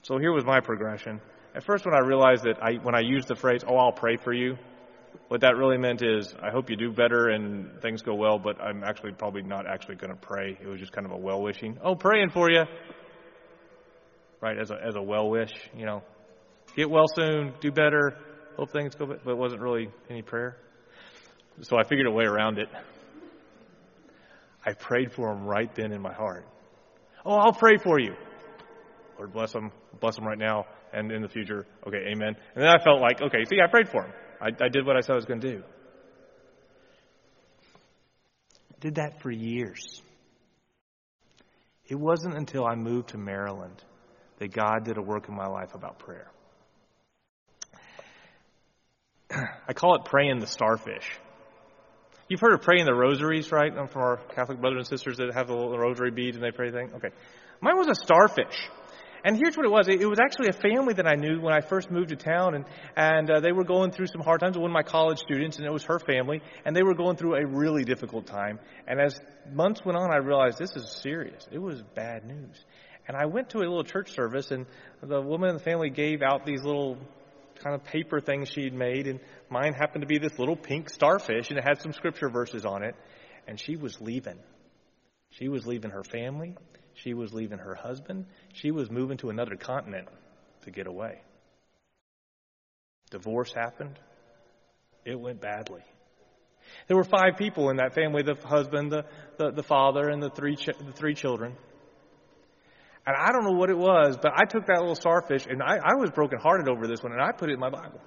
So 0.01 0.17
here 0.17 0.33
was 0.33 0.45
my 0.45 0.61
progression. 0.61 1.21
At 1.55 1.63
first, 1.63 1.85
when 1.85 1.93
I 1.93 1.99
realized 1.99 2.43
that 2.43 2.57
I, 2.59 2.83
when 2.83 2.95
I 2.95 3.01
used 3.01 3.27
the 3.27 3.35
phrase, 3.35 3.61
oh, 3.67 3.77
I'll 3.77 3.91
pray 3.91 4.17
for 4.17 4.33
you, 4.33 4.57
what 5.27 5.41
that 5.41 5.55
really 5.55 5.77
meant 5.77 6.01
is, 6.01 6.33
I 6.41 6.49
hope 6.51 6.69
you 6.69 6.75
do 6.75 6.91
better 6.91 7.29
and 7.29 7.81
things 7.81 8.01
go 8.01 8.15
well, 8.15 8.39
but 8.39 8.59
I'm 8.61 8.83
actually 8.83 9.11
probably 9.11 9.43
not 9.43 9.67
actually 9.67 9.95
going 9.95 10.11
to 10.11 10.19
pray. 10.19 10.57
It 10.59 10.67
was 10.67 10.79
just 10.79 10.91
kind 10.91 11.05
of 11.05 11.11
a 11.11 11.17
well 11.17 11.41
wishing. 11.41 11.77
Oh, 11.83 11.95
praying 11.95 12.31
for 12.31 12.49
you. 12.49 12.63
Right, 14.41 14.57
as 14.57 14.71
a, 14.71 14.75
as 14.75 14.95
a 14.95 15.01
well 15.01 15.29
wish, 15.29 15.51
you 15.75 15.85
know, 15.85 16.01
get 16.75 16.89
well 16.89 17.07
soon, 17.13 17.53
do 17.59 17.71
better, 17.71 18.17
hope 18.55 18.71
things 18.71 18.95
go 18.95 19.05
better, 19.05 19.21
but 19.23 19.31
it 19.31 19.37
wasn't 19.37 19.61
really 19.61 19.89
any 20.09 20.21
prayer. 20.21 20.57
So 21.61 21.77
I 21.77 21.83
figured 21.83 22.07
a 22.07 22.11
way 22.11 22.23
around 22.23 22.57
it. 22.57 22.69
I 24.65 24.73
prayed 24.73 25.11
for 25.11 25.31
him 25.31 25.43
right 25.43 25.73
then 25.75 25.91
in 25.91 26.01
my 26.01 26.13
heart. 26.13 26.47
Oh, 27.25 27.33
I'll 27.33 27.53
pray 27.53 27.77
for 27.77 27.99
you. 27.99 28.15
Lord 29.17 29.33
bless 29.33 29.53
him, 29.53 29.71
bless 29.99 30.17
him 30.17 30.25
right 30.25 30.37
now 30.37 30.65
and 30.93 31.11
in 31.11 31.21
the 31.21 31.27
future. 31.27 31.65
Okay, 31.85 32.05
amen. 32.11 32.35
And 32.55 32.63
then 32.63 32.67
I 32.67 32.81
felt 32.83 33.01
like, 33.01 33.21
okay, 33.21 33.43
see, 33.49 33.57
I 33.61 33.69
prayed 33.69 33.89
for 33.89 34.03
him. 34.03 34.13
I, 34.41 34.47
I 34.47 34.69
did 34.69 34.85
what 34.85 34.95
I 34.95 35.01
said 35.01 35.13
I 35.13 35.15
was 35.15 35.25
going 35.25 35.41
to 35.41 35.51
do. 35.51 35.63
Did 38.79 38.95
that 38.95 39.21
for 39.21 39.29
years. 39.29 40.01
It 41.87 41.95
wasn't 41.95 42.35
until 42.35 42.65
I 42.65 42.75
moved 42.75 43.09
to 43.09 43.17
Maryland 43.17 43.83
that 44.37 44.53
God 44.53 44.85
did 44.85 44.97
a 44.97 45.01
work 45.01 45.27
in 45.27 45.35
my 45.35 45.47
life 45.47 45.73
about 45.73 45.99
prayer. 45.99 46.31
I 49.67 49.73
call 49.73 49.95
it 49.95 50.05
praying 50.05 50.39
the 50.39 50.47
starfish. 50.47 51.19
You've 52.29 52.39
heard 52.39 52.53
of 52.53 52.61
praying 52.61 52.85
the 52.85 52.93
rosaries, 52.93 53.51
right? 53.51 53.73
From 53.73 54.01
our 54.01 54.17
Catholic 54.35 54.61
brothers 54.61 54.77
and 54.77 54.87
sisters 54.87 55.17
that 55.17 55.33
have 55.33 55.47
the 55.47 55.55
rosary 55.55 56.11
beads 56.11 56.37
and 56.37 56.45
they 56.45 56.51
pray 56.51 56.71
thing. 56.71 56.91
Okay. 56.95 57.09
Mine 57.59 57.75
was 57.75 57.87
a 57.87 57.95
starfish. 57.95 58.55
And 59.23 59.35
here's 59.35 59.57
what 59.57 59.65
it 59.65 59.71
was. 59.71 59.87
It, 59.87 60.07
was 60.07 60.19
actually 60.19 60.47
a 60.49 60.53
family 60.53 60.93
that 60.93 61.07
I 61.07 61.15
knew 61.15 61.41
when 61.41 61.53
I 61.53 61.61
first 61.61 61.91
moved 61.91 62.09
to 62.09 62.15
town, 62.15 62.55
and 62.55 62.65
and 62.95 63.29
uh, 63.29 63.39
they 63.39 63.51
were 63.51 63.63
going 63.63 63.91
through 63.91 64.07
some 64.07 64.21
hard 64.21 64.39
times. 64.39 64.57
One 64.57 64.71
of 64.71 64.73
my 64.73 64.83
college 64.83 65.19
students, 65.19 65.57
and 65.57 65.65
it 65.65 65.71
was 65.71 65.83
her 65.85 65.99
family, 65.99 66.41
and 66.65 66.75
they 66.75 66.83
were 66.83 66.95
going 66.95 67.17
through 67.17 67.35
a 67.35 67.45
really 67.45 67.83
difficult 67.83 68.27
time. 68.27 68.59
And 68.87 68.99
as 68.99 69.19
months 69.51 69.83
went 69.83 69.97
on, 69.97 70.11
I 70.11 70.17
realized 70.17 70.57
this 70.57 70.75
is 70.75 70.89
serious. 71.01 71.47
It 71.51 71.59
was 71.59 71.81
bad 71.95 72.25
news. 72.25 72.63
And 73.07 73.17
I 73.17 73.25
went 73.25 73.49
to 73.51 73.57
a 73.57 73.59
little 73.59 73.83
church 73.83 74.13
service, 74.13 74.51
and 74.51 74.65
the 75.01 75.21
woman 75.21 75.49
in 75.49 75.55
the 75.55 75.63
family 75.63 75.89
gave 75.89 76.21
out 76.21 76.45
these 76.45 76.63
little 76.63 76.97
kind 77.63 77.75
of 77.75 77.83
paper 77.83 78.21
things 78.21 78.49
she'd 78.49 78.73
made, 78.73 79.07
and 79.07 79.19
mine 79.49 79.73
happened 79.73 80.01
to 80.01 80.07
be 80.07 80.19
this 80.19 80.37
little 80.39 80.55
pink 80.55 80.89
starfish, 80.89 81.49
and 81.49 81.57
it 81.57 81.63
had 81.63 81.81
some 81.81 81.91
scripture 81.91 82.29
verses 82.29 82.65
on 82.65 82.83
it. 82.83 82.95
And 83.47 83.59
she 83.59 83.75
was 83.75 83.99
leaving. 83.99 84.37
She 85.31 85.49
was 85.49 85.65
leaving 85.65 85.91
her 85.91 86.03
family. 86.03 86.55
She 87.03 87.13
was 87.13 87.33
leaving 87.33 87.59
her 87.59 87.75
husband. 87.75 88.25
She 88.53 88.71
was 88.71 88.89
moving 88.91 89.17
to 89.17 89.29
another 89.29 89.55
continent 89.55 90.07
to 90.63 90.71
get 90.71 90.87
away. 90.87 91.21
Divorce 93.09 93.53
happened. 93.53 93.97
It 95.05 95.19
went 95.19 95.41
badly. 95.41 95.81
There 96.87 96.97
were 96.97 97.05
five 97.05 97.37
people 97.37 97.69
in 97.69 97.77
that 97.77 97.95
family 97.95 98.21
the 98.21 98.35
husband, 98.35 98.91
the, 98.91 99.05
the, 99.37 99.51
the 99.51 99.63
father, 99.63 100.09
and 100.09 100.21
the 100.21 100.29
three, 100.29 100.55
the 100.55 100.93
three 100.93 101.15
children. 101.15 101.55
And 103.07 103.15
I 103.17 103.31
don't 103.31 103.43
know 103.43 103.57
what 103.57 103.69
it 103.69 103.77
was, 103.77 104.17
but 104.21 104.33
I 104.35 104.45
took 104.45 104.67
that 104.67 104.79
little 104.79 104.95
starfish 104.95 105.47
and 105.47 105.63
I, 105.63 105.77
I 105.77 105.95
was 105.95 106.11
brokenhearted 106.11 106.67
over 106.67 106.85
this 106.85 107.01
one 107.01 107.13
and 107.13 107.21
I 107.21 107.31
put 107.31 107.49
it 107.49 107.53
in 107.53 107.59
my 107.59 107.69
Bible. 107.69 108.01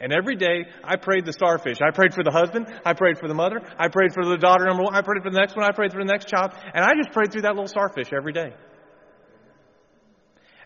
And 0.00 0.12
every 0.12 0.36
day 0.36 0.66
I 0.84 0.96
prayed 0.96 1.24
the 1.24 1.32
starfish. 1.32 1.78
I 1.82 1.90
prayed 1.90 2.14
for 2.14 2.22
the 2.22 2.30
husband. 2.30 2.68
I 2.84 2.92
prayed 2.92 3.18
for 3.18 3.26
the 3.26 3.34
mother. 3.34 3.60
I 3.78 3.88
prayed 3.88 4.12
for 4.14 4.24
the 4.24 4.36
daughter 4.36 4.64
number 4.64 4.84
one. 4.84 4.94
I 4.94 5.02
prayed 5.02 5.22
for 5.22 5.30
the 5.30 5.38
next 5.38 5.56
one. 5.56 5.64
I 5.64 5.72
prayed 5.72 5.92
for 5.92 5.98
the 5.98 6.10
next 6.10 6.28
child. 6.28 6.52
And 6.72 6.84
I 6.84 6.92
just 6.94 7.12
prayed 7.12 7.32
through 7.32 7.42
that 7.42 7.54
little 7.54 7.66
starfish 7.66 8.12
every 8.12 8.32
day. 8.32 8.54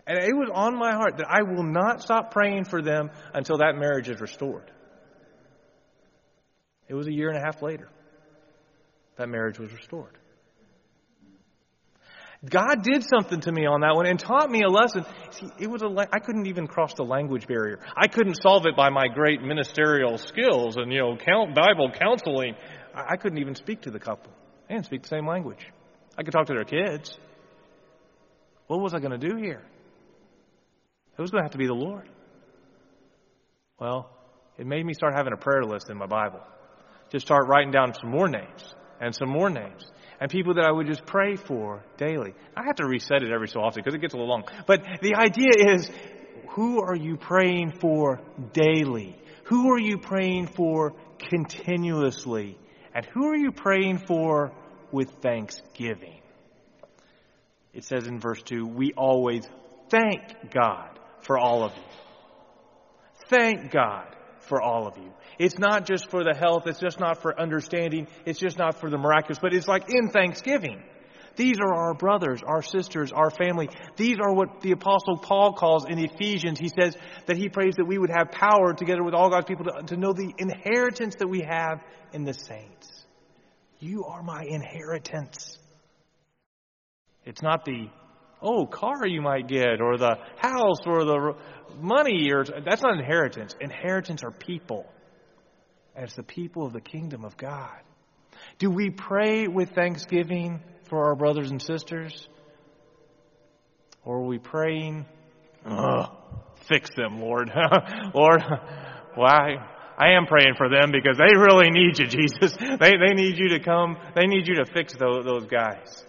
And 0.05 0.19
it 0.19 0.35
was 0.35 0.49
on 0.53 0.77
my 0.77 0.91
heart 0.91 1.17
that 1.17 1.27
I 1.29 1.41
will 1.43 1.63
not 1.63 2.01
stop 2.01 2.31
praying 2.31 2.65
for 2.65 2.81
them 2.81 3.09
until 3.33 3.57
that 3.57 3.75
marriage 3.75 4.09
is 4.09 4.19
restored. 4.19 4.69
It 6.87 6.93
was 6.93 7.07
a 7.07 7.13
year 7.13 7.29
and 7.29 7.37
a 7.37 7.41
half 7.41 7.61
later 7.61 7.89
that 9.15 9.29
marriage 9.29 9.57
was 9.57 9.71
restored. 9.71 10.17
God 12.49 12.83
did 12.83 13.03
something 13.03 13.39
to 13.41 13.51
me 13.51 13.65
on 13.65 13.81
that 13.81 13.95
one 13.95 14.05
and 14.05 14.19
taught 14.19 14.51
me 14.51 14.63
a 14.63 14.69
lesson. 14.69 15.05
See, 15.31 15.47
it 15.59 15.69
was 15.69 15.81
a 15.81 16.07
I 16.11 16.19
couldn't 16.19 16.47
even 16.47 16.67
cross 16.67 16.93
the 16.93 17.03
language 17.03 17.47
barrier. 17.47 17.79
I 17.95 18.07
couldn't 18.07 18.35
solve 18.41 18.65
it 18.65 18.75
by 18.75 18.89
my 18.89 19.07
great 19.07 19.41
ministerial 19.41 20.17
skills 20.17 20.75
and 20.75 20.91
you 20.91 20.99
know 20.99 21.15
count 21.15 21.55
Bible 21.55 21.89
counseling. 21.91 22.55
I 22.93 23.15
couldn't 23.15 23.37
even 23.37 23.55
speak 23.55 23.81
to 23.83 23.91
the 23.91 23.99
couple. 23.99 24.31
Didn't 24.69 24.85
speak 24.85 25.03
the 25.03 25.07
same 25.07 25.25
language. 25.25 25.65
I 26.17 26.23
could 26.23 26.33
talk 26.33 26.47
to 26.47 26.53
their 26.53 26.65
kids. 26.65 27.17
What 28.67 28.81
was 28.81 28.93
I 28.93 28.99
going 28.99 29.17
to 29.19 29.29
do 29.29 29.37
here? 29.37 29.61
It 31.17 31.21
was 31.21 31.31
going 31.31 31.41
to 31.41 31.45
have 31.45 31.51
to 31.53 31.57
be 31.57 31.67
the 31.67 31.73
Lord. 31.73 32.09
Well, 33.79 34.09
it 34.57 34.65
made 34.67 34.85
me 34.85 34.93
start 34.93 35.13
having 35.15 35.33
a 35.33 35.37
prayer 35.37 35.63
list 35.63 35.89
in 35.89 35.97
my 35.97 36.07
Bible. 36.07 36.41
Just 37.11 37.25
start 37.25 37.47
writing 37.47 37.71
down 37.71 37.93
some 37.93 38.09
more 38.09 38.27
names 38.27 38.75
and 38.99 39.13
some 39.15 39.29
more 39.29 39.49
names 39.49 39.85
and 40.23 40.31
people 40.31 40.53
that 40.53 40.63
I 40.63 40.71
would 40.71 40.87
just 40.87 41.05
pray 41.05 41.35
for 41.35 41.83
daily. 41.97 42.33
I 42.55 42.63
have 42.63 42.77
to 42.77 42.85
reset 42.85 43.23
it 43.23 43.31
every 43.33 43.49
so 43.49 43.59
often 43.59 43.83
because 43.83 43.93
it 43.93 43.99
gets 43.99 44.13
a 44.13 44.15
little 44.15 44.29
long. 44.29 44.45
But 44.65 44.81
the 45.01 45.15
idea 45.15 45.75
is, 45.75 45.91
who 46.51 46.81
are 46.81 46.95
you 46.95 47.17
praying 47.17 47.73
for 47.81 48.21
daily? 48.53 49.17
Who 49.47 49.73
are 49.73 49.79
you 49.79 49.97
praying 49.97 50.47
for 50.47 50.93
continuously? 51.29 52.57
And 52.95 53.05
who 53.07 53.27
are 53.31 53.35
you 53.35 53.51
praying 53.51 53.97
for 53.97 54.53
with 54.93 55.09
thanksgiving? 55.21 56.21
It 57.73 57.83
says 57.83 58.07
in 58.07 58.21
verse 58.21 58.41
2, 58.43 58.65
we 58.65 58.93
always 58.93 59.45
thank 59.89 60.21
God 60.53 60.97
for 61.23 61.37
all 61.37 61.65
of 61.65 61.73
you. 61.75 61.83
Thank 63.27 63.71
God 63.71 64.07
for 64.43 64.61
all 64.61 64.87
of 64.87 64.97
you. 64.97 65.11
It's 65.39 65.57
not 65.57 65.85
just 65.85 66.09
for 66.09 66.23
the 66.23 66.35
health, 66.35 66.67
it's 66.67 66.79
just 66.79 66.99
not 66.99 67.21
for 67.21 67.39
understanding, 67.39 68.07
it's 68.25 68.39
just 68.39 68.57
not 68.57 68.79
for 68.79 68.89
the 68.89 68.97
miraculous, 68.97 69.39
but 69.39 69.53
it's 69.53 69.67
like 69.67 69.89
in 69.89 70.09
thanksgiving. 70.09 70.83
These 71.35 71.59
are 71.59 71.73
our 71.73 71.93
brothers, 71.95 72.41
our 72.45 72.61
sisters, 72.61 73.11
our 73.11 73.31
family. 73.31 73.69
These 73.95 74.17
are 74.19 74.33
what 74.33 74.61
the 74.61 74.71
apostle 74.71 75.17
Paul 75.17 75.53
calls 75.53 75.85
in 75.85 75.97
Ephesians. 75.97 76.59
He 76.59 76.69
says 76.69 76.95
that 77.25 77.37
he 77.37 77.49
prays 77.49 77.75
that 77.77 77.85
we 77.85 77.97
would 77.97 78.11
have 78.11 78.31
power 78.31 78.73
together 78.73 79.03
with 79.03 79.15
all 79.15 79.31
God's 79.31 79.47
people 79.47 79.65
to, 79.65 79.83
to 79.87 79.97
know 79.97 80.13
the 80.13 80.31
inheritance 80.37 81.15
that 81.15 81.27
we 81.27 81.41
have 81.41 81.81
in 82.11 82.23
the 82.23 82.33
saints. 82.33 83.05
You 83.79 84.05
are 84.05 84.21
my 84.21 84.43
inheritance. 84.43 85.57
It's 87.25 87.41
not 87.41 87.65
the 87.65 87.89
oh 88.43 88.65
car 88.65 89.07
you 89.07 89.21
might 89.21 89.47
get 89.47 89.81
or 89.81 89.97
the 89.97 90.17
house 90.37 90.79
or 90.85 91.05
the 91.05 91.35
money 91.79 92.31
or 92.31 92.43
that's 92.43 92.81
not 92.81 92.99
inheritance. 92.99 93.55
Inheritance 93.59 94.23
are 94.23 94.31
people 94.31 94.85
as 95.95 96.13
the 96.15 96.23
people 96.23 96.65
of 96.65 96.73
the 96.73 96.81
kingdom 96.81 97.23
of 97.25 97.37
God? 97.37 97.79
Do 98.59 98.69
we 98.69 98.89
pray 98.89 99.47
with 99.47 99.71
thanksgiving 99.71 100.61
for 100.89 101.05
our 101.05 101.15
brothers 101.15 101.51
and 101.51 101.61
sisters? 101.61 102.27
Or 104.05 104.17
are 104.17 104.25
we 104.25 104.37
praying, 104.37 105.05
fix 106.67 106.89
them, 106.97 107.21
Lord? 107.21 107.49
Lord, 108.13 108.43
why? 109.15 109.55
I 109.97 110.13
am 110.13 110.25
praying 110.25 110.55
for 110.57 110.69
them 110.69 110.91
because 110.91 111.17
they 111.17 111.37
really 111.37 111.69
need 111.69 111.99
you, 111.99 112.07
Jesus. 112.07 112.57
They, 112.57 112.93
they 112.97 113.13
need 113.13 113.37
you 113.37 113.49
to 113.49 113.59
come. 113.59 113.97
They 114.15 114.25
need 114.25 114.47
you 114.47 114.55
to 114.55 114.65
fix 114.65 114.93
those, 114.93 115.23
those 115.23 115.45
guys. 115.45 116.03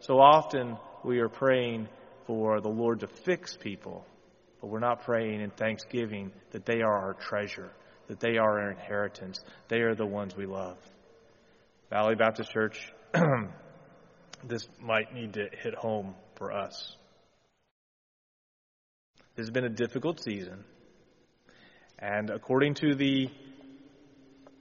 So 0.00 0.20
often 0.20 0.76
we 1.04 1.18
are 1.20 1.28
praying 1.28 1.88
for 2.26 2.60
the 2.60 2.68
Lord 2.68 3.00
to 3.00 3.06
fix 3.06 3.56
people, 3.56 4.06
but 4.60 4.68
we're 4.68 4.78
not 4.78 5.04
praying 5.04 5.40
in 5.40 5.50
thanksgiving 5.50 6.32
that 6.50 6.66
they 6.66 6.82
are 6.82 6.96
our 6.96 7.14
treasure 7.14 7.70
that 8.12 8.20
they 8.20 8.36
are 8.36 8.60
our 8.60 8.70
inheritance. 8.70 9.40
They 9.68 9.80
are 9.80 9.94
the 9.94 10.06
ones 10.06 10.36
we 10.36 10.44
love. 10.44 10.76
Valley 11.90 12.14
Baptist 12.14 12.50
Church, 12.50 12.92
this 14.44 14.68
might 14.80 15.14
need 15.14 15.34
to 15.34 15.48
hit 15.62 15.74
home 15.74 16.14
for 16.36 16.52
us. 16.52 16.96
This 19.34 19.44
has 19.44 19.50
been 19.50 19.64
a 19.64 19.70
difficult 19.70 20.22
season. 20.22 20.64
And 21.98 22.28
according 22.28 22.74
to 22.74 22.94
the 22.94 23.30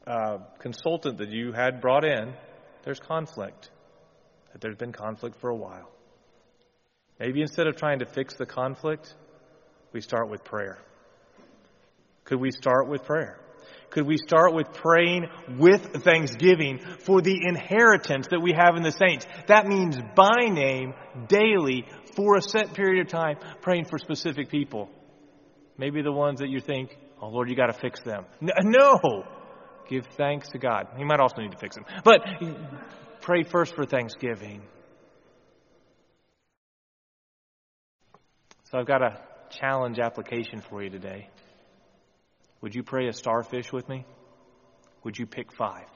uh, 0.07 0.37
consultant 0.59 1.17
that 1.17 1.29
you 1.29 1.51
had 1.51 1.81
brought 1.81 2.05
in, 2.05 2.33
there's 2.83 2.99
conflict. 2.99 3.69
That 4.53 4.61
there's 4.61 4.77
been 4.77 4.93
conflict 4.93 5.39
for 5.41 5.49
a 5.49 5.55
while. 5.55 5.89
Maybe 7.21 7.41
instead 7.41 7.67
of 7.67 7.75
trying 7.75 7.99
to 7.99 8.05
fix 8.07 8.33
the 8.33 8.47
conflict, 8.47 9.13
we 9.93 10.01
start 10.01 10.27
with 10.27 10.43
prayer. 10.43 10.79
Could 12.23 12.39
we 12.39 12.49
start 12.49 12.89
with 12.89 13.03
prayer? 13.03 13.39
Could 13.91 14.07
we 14.07 14.17
start 14.17 14.55
with 14.55 14.73
praying 14.73 15.27
with 15.59 16.03
thanksgiving 16.03 16.79
for 17.05 17.21
the 17.21 17.37
inheritance 17.47 18.25
that 18.31 18.39
we 18.39 18.53
have 18.53 18.75
in 18.75 18.81
the 18.81 18.91
saints? 18.91 19.27
That 19.45 19.67
means 19.67 19.99
by 20.15 20.47
name, 20.49 20.95
daily, 21.27 21.85
for 22.15 22.37
a 22.37 22.41
set 22.41 22.73
period 22.73 23.05
of 23.05 23.11
time, 23.11 23.37
praying 23.61 23.85
for 23.85 23.99
specific 23.99 24.49
people. 24.49 24.89
Maybe 25.77 26.01
the 26.01 26.11
ones 26.11 26.39
that 26.39 26.49
you 26.49 26.59
think, 26.59 26.97
oh 27.21 27.27
Lord, 27.27 27.51
you 27.51 27.55
gotta 27.55 27.77
fix 27.79 28.01
them. 28.01 28.25
Uh, 28.41 28.63
no! 28.63 29.25
Give 29.87 30.07
thanks 30.17 30.49
to 30.49 30.57
God. 30.57 30.87
He 30.97 31.03
might 31.03 31.19
also 31.19 31.39
need 31.39 31.51
to 31.51 31.59
fix 31.59 31.75
them. 31.75 31.85
But 32.03 32.21
pray 33.21 33.43
first 33.43 33.75
for 33.75 33.85
thanksgiving. 33.85 34.63
So 38.71 38.77
I've 38.79 38.85
got 38.85 39.01
a 39.01 39.19
challenge 39.49 39.99
application 39.99 40.61
for 40.61 40.81
you 40.81 40.89
today. 40.89 41.27
Would 42.61 42.73
you 42.73 42.83
pray 42.83 43.07
a 43.07 43.13
starfish 43.13 43.73
with 43.73 43.89
me? 43.89 44.05
Would 45.03 45.17
you 45.17 45.25
pick 45.25 45.51
five? 45.51 45.87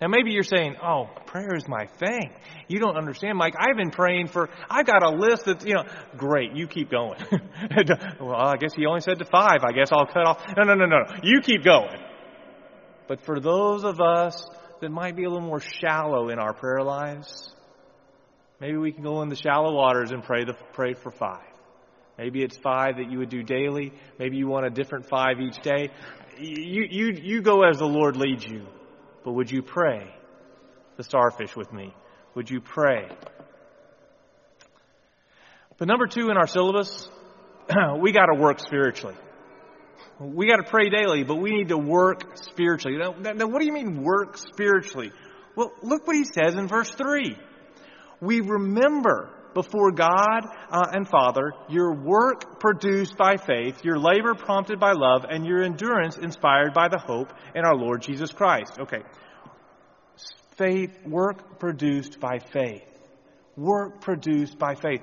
Now 0.00 0.08
maybe 0.08 0.30
you're 0.30 0.42
saying, 0.42 0.76
oh, 0.82 1.10
prayer 1.26 1.54
is 1.54 1.68
my 1.68 1.86
thing. 1.98 2.30
You 2.68 2.78
don't 2.78 2.96
understand, 2.96 3.36
Mike. 3.36 3.54
I've 3.58 3.76
been 3.76 3.90
praying 3.90 4.28
for, 4.28 4.48
I've 4.70 4.86
got 4.86 5.02
a 5.02 5.10
list 5.10 5.44
that's, 5.44 5.66
you 5.66 5.74
know, 5.74 5.84
great, 6.16 6.54
you 6.54 6.66
keep 6.66 6.90
going. 6.90 7.20
well, 8.20 8.36
I 8.36 8.56
guess 8.56 8.72
he 8.74 8.86
only 8.86 9.02
said 9.02 9.18
to 9.18 9.26
five. 9.26 9.64
I 9.64 9.72
guess 9.72 9.90
I'll 9.92 10.06
cut 10.06 10.26
off. 10.26 10.42
No, 10.56 10.62
no, 10.62 10.74
no, 10.74 10.86
no. 10.86 11.02
You 11.22 11.42
keep 11.42 11.62
going. 11.62 11.98
But 13.06 13.20
for 13.26 13.38
those 13.38 13.84
of 13.84 14.00
us 14.00 14.46
that 14.80 14.90
might 14.90 15.14
be 15.16 15.24
a 15.24 15.28
little 15.28 15.46
more 15.46 15.60
shallow 15.60 16.30
in 16.30 16.38
our 16.38 16.54
prayer 16.54 16.82
lives, 16.82 17.52
maybe 18.60 18.76
we 18.76 18.92
can 18.92 19.02
go 19.02 19.22
in 19.22 19.28
the 19.28 19.36
shallow 19.36 19.74
waters 19.74 20.10
and 20.10 20.22
pray 20.22 20.44
the, 20.44 20.54
pray 20.72 20.94
for 20.94 21.10
five. 21.10 21.42
Maybe 22.18 22.42
it's 22.42 22.56
five 22.56 22.96
that 22.96 23.10
you 23.10 23.18
would 23.18 23.28
do 23.28 23.42
daily. 23.42 23.92
Maybe 24.18 24.36
you 24.36 24.48
want 24.48 24.66
a 24.66 24.70
different 24.70 25.08
five 25.08 25.40
each 25.40 25.60
day. 25.62 25.90
You, 26.38 26.84
you, 26.90 27.12
you 27.22 27.42
go 27.42 27.62
as 27.62 27.78
the 27.78 27.86
Lord 27.86 28.16
leads 28.16 28.44
you. 28.44 28.66
But 29.24 29.32
would 29.32 29.50
you 29.50 29.62
pray 29.62 30.12
the 30.96 31.04
starfish 31.04 31.54
with 31.54 31.72
me? 31.72 31.94
Would 32.34 32.50
you 32.50 32.60
pray? 32.60 33.08
But 35.78 35.86
number 35.86 36.08
two 36.08 36.30
in 36.30 36.36
our 36.36 36.48
syllabus, 36.48 37.08
we 38.00 38.10
got 38.10 38.26
to 38.26 38.40
work 38.40 38.58
spiritually. 38.58 39.14
We 40.18 40.48
got 40.48 40.56
to 40.56 40.68
pray 40.68 40.88
daily, 40.90 41.22
but 41.22 41.36
we 41.36 41.50
need 41.52 41.68
to 41.68 41.78
work 41.78 42.36
spiritually. 42.36 42.98
Now, 42.98 43.14
now, 43.32 43.46
what 43.46 43.60
do 43.60 43.66
you 43.66 43.72
mean 43.72 44.02
work 44.02 44.36
spiritually? 44.36 45.12
Well, 45.54 45.72
look 45.82 46.06
what 46.06 46.16
he 46.16 46.24
says 46.24 46.56
in 46.56 46.66
verse 46.66 46.90
3. 46.90 47.36
We 48.20 48.40
remember 48.40 49.30
before 49.54 49.90
God 49.92 50.46
uh, 50.70 50.86
and 50.92 51.08
Father 51.08 51.52
your 51.68 51.94
work 51.94 52.60
produced 52.60 53.16
by 53.16 53.36
faith, 53.36 53.84
your 53.84 53.98
labor 53.98 54.34
prompted 54.34 54.78
by 54.78 54.92
love, 54.92 55.24
and 55.28 55.44
your 55.46 55.62
endurance 55.62 56.16
inspired 56.16 56.74
by 56.74 56.88
the 56.88 56.98
hope 56.98 57.32
in 57.54 57.64
our 57.64 57.74
Lord 57.74 58.02
Jesus 58.02 58.32
Christ. 58.32 58.78
Okay. 58.80 59.02
Faith, 60.56 60.90
work 61.06 61.60
produced 61.60 62.18
by 62.20 62.38
faith. 62.52 62.82
Work 63.56 64.00
produced 64.00 64.58
by 64.58 64.74
faith. 64.74 65.00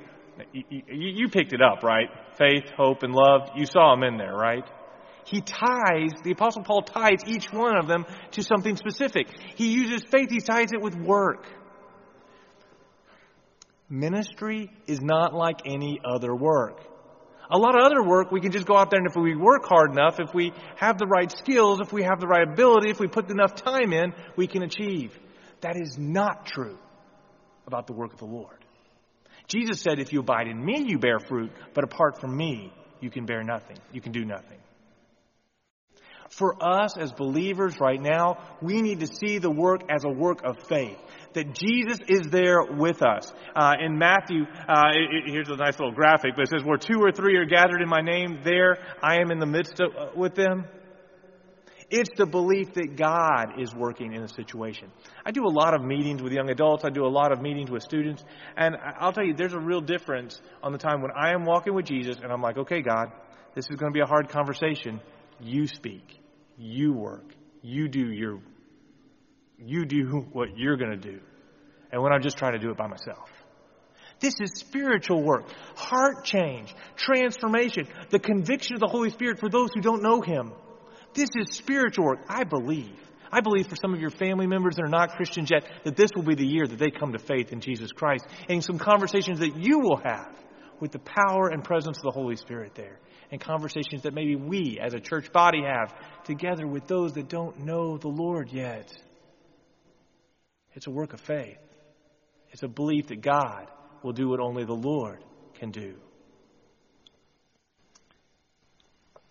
You, 0.51 0.63
you, 0.69 0.84
you 0.89 1.29
picked 1.29 1.53
it 1.53 1.62
up, 1.62 1.81
right? 1.81 2.10
Faith, 2.38 2.69
hope, 2.77 3.03
and 3.03 3.13
love. 3.13 3.50
You 3.55 3.65
saw 3.65 3.95
them 3.95 4.03
in 4.03 4.17
there, 4.17 4.36
right? 4.36 4.65
he 5.25 5.41
ties, 5.41 6.12
the 6.24 6.31
apostle 6.31 6.63
Paul 6.63 6.84
ties 6.84 7.19
each 7.25 7.51
one 7.51 7.75
of 7.75 7.88
them 7.88 8.05
to 8.31 8.43
something 8.43 8.77
specific. 8.77 9.27
He 9.55 9.72
uses 9.74 10.03
faith, 10.10 10.29
he 10.29 10.39
ties 10.39 10.72
it 10.72 10.81
with 10.81 10.95
work. 10.95 11.48
Ministry 13.89 14.71
is 14.87 15.01
not 15.01 15.33
like 15.33 15.61
any 15.65 15.99
other 16.03 16.35
work. 16.35 16.81
A 17.51 17.57
lot 17.57 17.75
of 17.75 17.85
other 17.85 18.03
work, 18.03 18.31
we 18.31 18.41
can 18.41 18.51
just 18.51 18.65
go 18.65 18.75
out 18.75 18.89
there 18.89 18.99
and 18.99 19.07
if 19.07 19.15
we 19.15 19.35
work 19.35 19.65
hard 19.65 19.91
enough, 19.91 20.19
if 20.19 20.33
we 20.33 20.51
have 20.77 20.97
the 20.97 21.05
right 21.05 21.31
skills, 21.31 21.79
if 21.79 21.93
we 21.93 22.01
have 22.01 22.19
the 22.19 22.25
right 22.25 22.47
ability, 22.47 22.89
if 22.89 22.99
we 22.99 23.07
put 23.07 23.29
enough 23.29 23.53
time 23.53 23.93
in, 23.93 24.13
we 24.35 24.47
can 24.47 24.63
achieve. 24.63 25.17
That 25.61 25.77
is 25.77 25.97
not 25.97 26.47
true 26.47 26.77
about 27.67 27.85
the 27.85 27.93
work 27.93 28.13
of 28.13 28.19
the 28.19 28.25
Lord. 28.25 28.57
Jesus 29.47 29.79
said, 29.81 29.99
if 29.99 30.11
you 30.11 30.21
abide 30.21 30.47
in 30.47 30.63
me, 30.63 30.85
you 30.87 30.97
bear 30.97 31.19
fruit, 31.19 31.51
but 31.75 31.83
apart 31.83 32.19
from 32.19 32.35
me, 32.35 32.73
you 32.99 33.11
can 33.11 33.25
bear 33.25 33.43
nothing. 33.43 33.77
You 33.91 34.01
can 34.01 34.11
do 34.11 34.25
nothing. 34.25 34.57
For 36.37 36.61
us 36.61 36.97
as 36.97 37.13
believers 37.13 37.79
right 37.79 38.01
now, 38.01 38.39
we 38.61 38.81
need 38.81 38.99
to 38.99 39.07
see 39.07 39.37
the 39.37 39.49
work 39.49 39.83
as 39.89 40.03
a 40.03 40.09
work 40.09 40.43
of 40.43 40.57
faith. 40.67 40.97
That 41.31 41.53
Jesus 41.53 41.99
is 42.09 42.27
there 42.29 42.61
with 42.61 43.01
us. 43.01 43.31
Uh, 43.55 43.75
in 43.79 43.97
Matthew, 43.97 44.43
uh, 44.43 44.91
it, 44.93 45.27
it, 45.27 45.31
here's 45.31 45.47
a 45.47 45.55
nice 45.55 45.79
little 45.79 45.93
graphic, 45.93 46.31
but 46.35 46.43
it 46.43 46.49
says, 46.49 46.63
where 46.65 46.77
two 46.77 46.99
or 47.01 47.13
three 47.13 47.37
are 47.37 47.45
gathered 47.45 47.81
in 47.81 47.87
my 47.87 48.01
name, 48.01 48.39
there 48.43 48.77
I 49.01 49.21
am 49.21 49.31
in 49.31 49.39
the 49.39 49.45
midst 49.45 49.79
of, 49.79 49.95
uh, 49.95 50.07
with 50.13 50.35
them. 50.35 50.65
It's 51.89 52.09
the 52.17 52.25
belief 52.25 52.73
that 52.73 52.97
God 52.97 53.61
is 53.61 53.73
working 53.73 54.13
in 54.13 54.23
a 54.23 54.27
situation. 54.27 54.91
I 55.25 55.31
do 55.31 55.45
a 55.45 55.50
lot 55.50 55.74
of 55.74 55.83
meetings 55.83 56.21
with 56.21 56.33
young 56.33 56.50
adults. 56.50 56.83
I 56.83 56.89
do 56.89 57.05
a 57.05 57.07
lot 57.07 57.31
of 57.31 57.41
meetings 57.41 57.71
with 57.71 57.83
students. 57.83 58.25
And 58.57 58.75
I'll 59.00 59.13
tell 59.13 59.24
you, 59.24 59.35
there's 59.35 59.53
a 59.53 59.59
real 59.59 59.81
difference 59.81 60.41
on 60.61 60.74
the 60.74 60.79
time 60.79 61.01
when 61.01 61.11
I 61.15 61.31
am 61.31 61.45
walking 61.45 61.74
with 61.74 61.85
Jesus 61.85 62.17
and 62.21 62.29
I'm 62.29 62.41
like, 62.41 62.57
okay, 62.57 62.81
God, 62.81 63.13
this 63.53 63.67
is 63.69 63.77
going 63.77 63.93
to 63.93 63.95
be 63.95 64.01
a 64.01 64.07
hard 64.07 64.27
conversation. 64.27 65.00
You 65.39 65.67
speak. 65.67 66.25
You 66.57 66.94
work. 66.94 67.33
You 67.61 67.87
do 67.87 68.11
your, 68.11 68.39
you 69.57 69.85
do 69.85 70.25
what 70.31 70.57
you're 70.57 70.77
going 70.77 70.91
to 70.91 71.11
do. 71.11 71.20
And 71.91 72.01
when 72.01 72.11
I'm 72.11 72.22
just 72.22 72.37
trying 72.37 72.53
to 72.53 72.59
do 72.59 72.70
it 72.70 72.77
by 72.77 72.87
myself. 72.87 73.29
This 74.20 74.35
is 74.39 74.51
spiritual 74.55 75.24
work, 75.24 75.46
heart 75.75 76.24
change, 76.24 76.74
transformation, 76.96 77.87
the 78.09 78.20
conviction 78.20 78.75
of 78.75 78.79
the 78.79 78.87
Holy 78.87 79.09
Spirit 79.09 79.39
for 79.39 79.50
those 79.50 79.72
who 79.74 79.81
don't 79.81 80.01
know 80.01 80.22
Him. 80.22 80.53
This 81.13 81.29
is 81.35 81.55
spiritual 81.55 82.05
work. 82.05 82.20
I 82.29 82.44
believe. 82.44 82.96
I 83.31 83.41
believe 83.41 83.68
for 83.68 83.75
some 83.75 83.94
of 83.94 84.00
your 84.00 84.11
family 84.11 84.48
members 84.48 84.75
that 84.75 84.83
are 84.83 84.89
not 84.89 85.15
Christians 85.15 85.50
yet, 85.51 85.68
that 85.83 85.98
this 85.98 86.11
will 86.15 86.24
be 86.24 86.35
the 86.35 86.48
year 86.48 86.65
that 86.65 86.79
they 86.79 86.91
come 86.91 87.11
to 87.11 87.20
faith 87.20 87.51
in 87.51 87.59
Jesus 87.59 87.91
Christ. 87.91 88.25
And 88.48 88.63
some 88.63 88.77
conversations 88.77 89.39
that 89.39 89.57
you 89.57 89.79
will 89.79 89.98
have 89.98 90.33
with 90.79 90.91
the 90.91 91.00
power 91.00 91.50
and 91.50 91.63
presence 91.63 91.98
of 91.98 92.03
the 92.03 92.11
Holy 92.11 92.35
Spirit 92.35 92.74
there 92.75 93.00
and 93.35 93.41
conversations 93.41 94.03
that 94.03 94.13
maybe 94.13 94.37
we 94.37 94.79
as 94.81 94.93
a 94.93 95.00
church 95.01 95.29
body 95.33 95.61
have 95.61 95.93
together 96.24 96.65
with 96.65 96.87
those 96.87 97.11
that 97.15 97.27
don't 97.27 97.65
know 97.65 97.98
the 97.98 98.07
Lord 98.07 98.50
yet. 98.50 98.89
It's 100.74 100.87
a 100.87 100.89
work 100.89 101.11
of 101.11 101.19
faith. 101.19 101.57
It's 102.51 102.63
a 102.63 102.69
belief 102.69 103.07
that 103.07 103.21
God 103.21 103.67
will 104.03 104.13
do 104.13 104.29
what 104.29 104.39
only 104.39 104.63
the 104.63 104.74
Lord 104.74 105.21
can 105.55 105.71
do. 105.71 105.95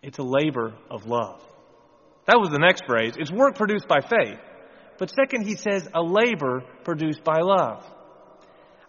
It's 0.03 0.19
a 0.19 0.23
labor 0.23 0.75
of 0.91 1.07
love. 1.07 1.43
That 2.27 2.37
was 2.39 2.51
the 2.51 2.59
next 2.59 2.83
phrase. 2.87 3.15
It's 3.17 3.33
work 3.33 3.57
produced 3.57 3.89
by 3.89 4.01
faith. 4.01 4.39
But 4.99 5.11
second, 5.19 5.47
he 5.47 5.57
says 5.57 5.89
a 5.95 6.03
labor 6.03 6.63
produced 6.85 7.25
by 7.25 7.39
love. 7.41 7.91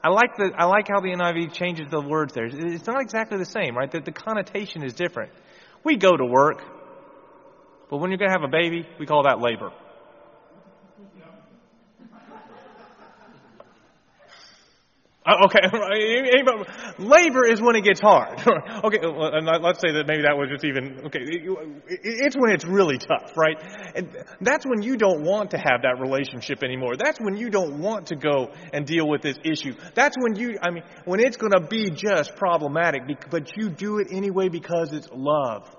I 0.06 0.10
like 0.10 0.38
the 0.38 0.52
I 0.56 0.65
like 0.65 0.88
how 0.88 1.00
the 1.00 1.08
NIV 1.08 1.52
changes 1.54 1.89
the 1.89 2.00
words 2.00 2.32
there. 2.32 2.46
It's 2.46 2.86
not 2.86 3.02
exactly 3.02 3.39
the 3.39 3.46
same, 3.46 3.76
right? 3.76 3.89
That 3.89 4.06
the 4.06 4.12
connotation 4.12 4.84
is 4.84 4.94
different. 4.94 5.32
We 5.84 5.98
go 5.98 6.15
to 6.15 6.24
work, 6.24 6.62
but 7.89 7.98
when 7.98 8.12
you're 8.12 8.20
going 8.20 8.30
to 8.30 8.38
have 8.39 8.44
a 8.44 8.52
baby, 8.52 8.88
we 9.00 9.08
call 9.08 9.24
that 9.24 9.39
labor. 9.39 9.72
Oh, 15.28 15.46
okay, 15.46 15.60
labor 17.00 17.48
is 17.48 17.60
when 17.60 17.76
it 17.76 17.84
gets 17.84 18.00
hard. 18.00 18.38
okay, 18.84 19.00
let's 19.02 19.82
say 19.82 19.92
that 19.94 20.06
maybe 20.08 20.22
that 20.22 20.38
was 20.38 20.50
just 20.52 20.64
even, 20.64 21.02
okay, 21.08 21.20
it's 21.24 22.36
when 22.36 22.52
it's 22.54 22.64
really 22.64 23.00
tough, 23.00 23.36
right? 23.36 23.58
And 23.96 24.16
that's 24.42 24.68
when 24.68 24.84
you 24.84 24.98
don't 24.98 25.24
want 25.24 25.50
to 25.52 25.58
have 25.58 25.82
that 25.82 26.00
relationship 26.00 26.64
anymore. 26.64 26.94
That's 26.96 27.20
when 27.20 27.38
you 27.38 27.50
don't 27.50 27.80
want 27.80 28.08
to 28.08 28.16
go 28.16 28.52
and 28.72 28.86
deal 28.86 29.10
with 29.10 29.24
this 29.24 29.38
issue. 29.44 29.74
That's 29.96 30.16
when 30.20 30.36
you, 30.36 30.60
I 30.62 30.70
mean, 30.70 30.84
when 31.06 31.20
it's 31.20 31.38
going 31.38 31.54
to 31.54 31.68
be 31.68 31.90
just 31.90 32.36
problematic, 32.36 33.02
but 33.32 33.58
you 33.58 33.70
do 33.70 33.98
it 33.98 34.10
anyway 34.12 34.50
because 34.50 34.94
it's 34.94 35.10
love. 35.12 35.76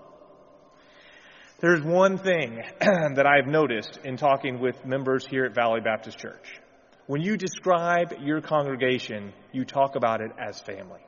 There's 1.60 1.82
one 1.82 2.18
thing 2.18 2.62
that 2.80 3.26
I've 3.26 3.46
noticed 3.46 4.00
in 4.02 4.16
talking 4.16 4.58
with 4.58 4.84
members 4.84 5.24
here 5.24 5.44
at 5.44 5.54
Valley 5.54 5.80
Baptist 5.80 6.18
Church 6.18 6.60
when 7.06 7.22
you 7.22 7.36
describe 7.36 8.14
your 8.20 8.40
congregation, 8.40 9.32
you 9.52 9.64
talk 9.64 9.96
about 9.96 10.20
it 10.20 10.32
as 10.38 10.60
family. 10.60 11.00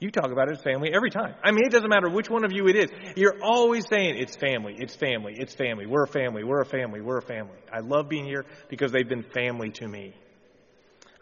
You 0.00 0.10
talk 0.10 0.30
about 0.30 0.48
it 0.48 0.58
as 0.58 0.62
family 0.62 0.90
every 0.92 1.10
time. 1.10 1.34
I 1.42 1.52
mean, 1.52 1.64
it 1.64 1.72
doesn't 1.72 1.88
matter 1.88 2.10
which 2.10 2.28
one 2.28 2.44
of 2.44 2.52
you 2.52 2.66
it 2.66 2.76
is. 2.76 2.90
You're 3.16 3.42
always 3.42 3.86
saying 3.88 4.16
it's 4.18 4.36
family, 4.36 4.74
it's 4.76 4.94
family, 4.94 5.34
it's 5.38 5.54
family. 5.54 5.86
We're 5.86 6.02
a 6.02 6.08
family, 6.08 6.44
we're 6.44 6.60
a 6.60 6.66
family, 6.66 7.00
we're 7.00 7.18
a 7.18 7.22
family. 7.22 7.56
I 7.72 7.80
love 7.80 8.08
being 8.08 8.26
here 8.26 8.44
because 8.68 8.92
they've 8.92 9.08
been 9.08 9.22
family 9.22 9.70
to 9.70 9.88
me. 9.88 10.14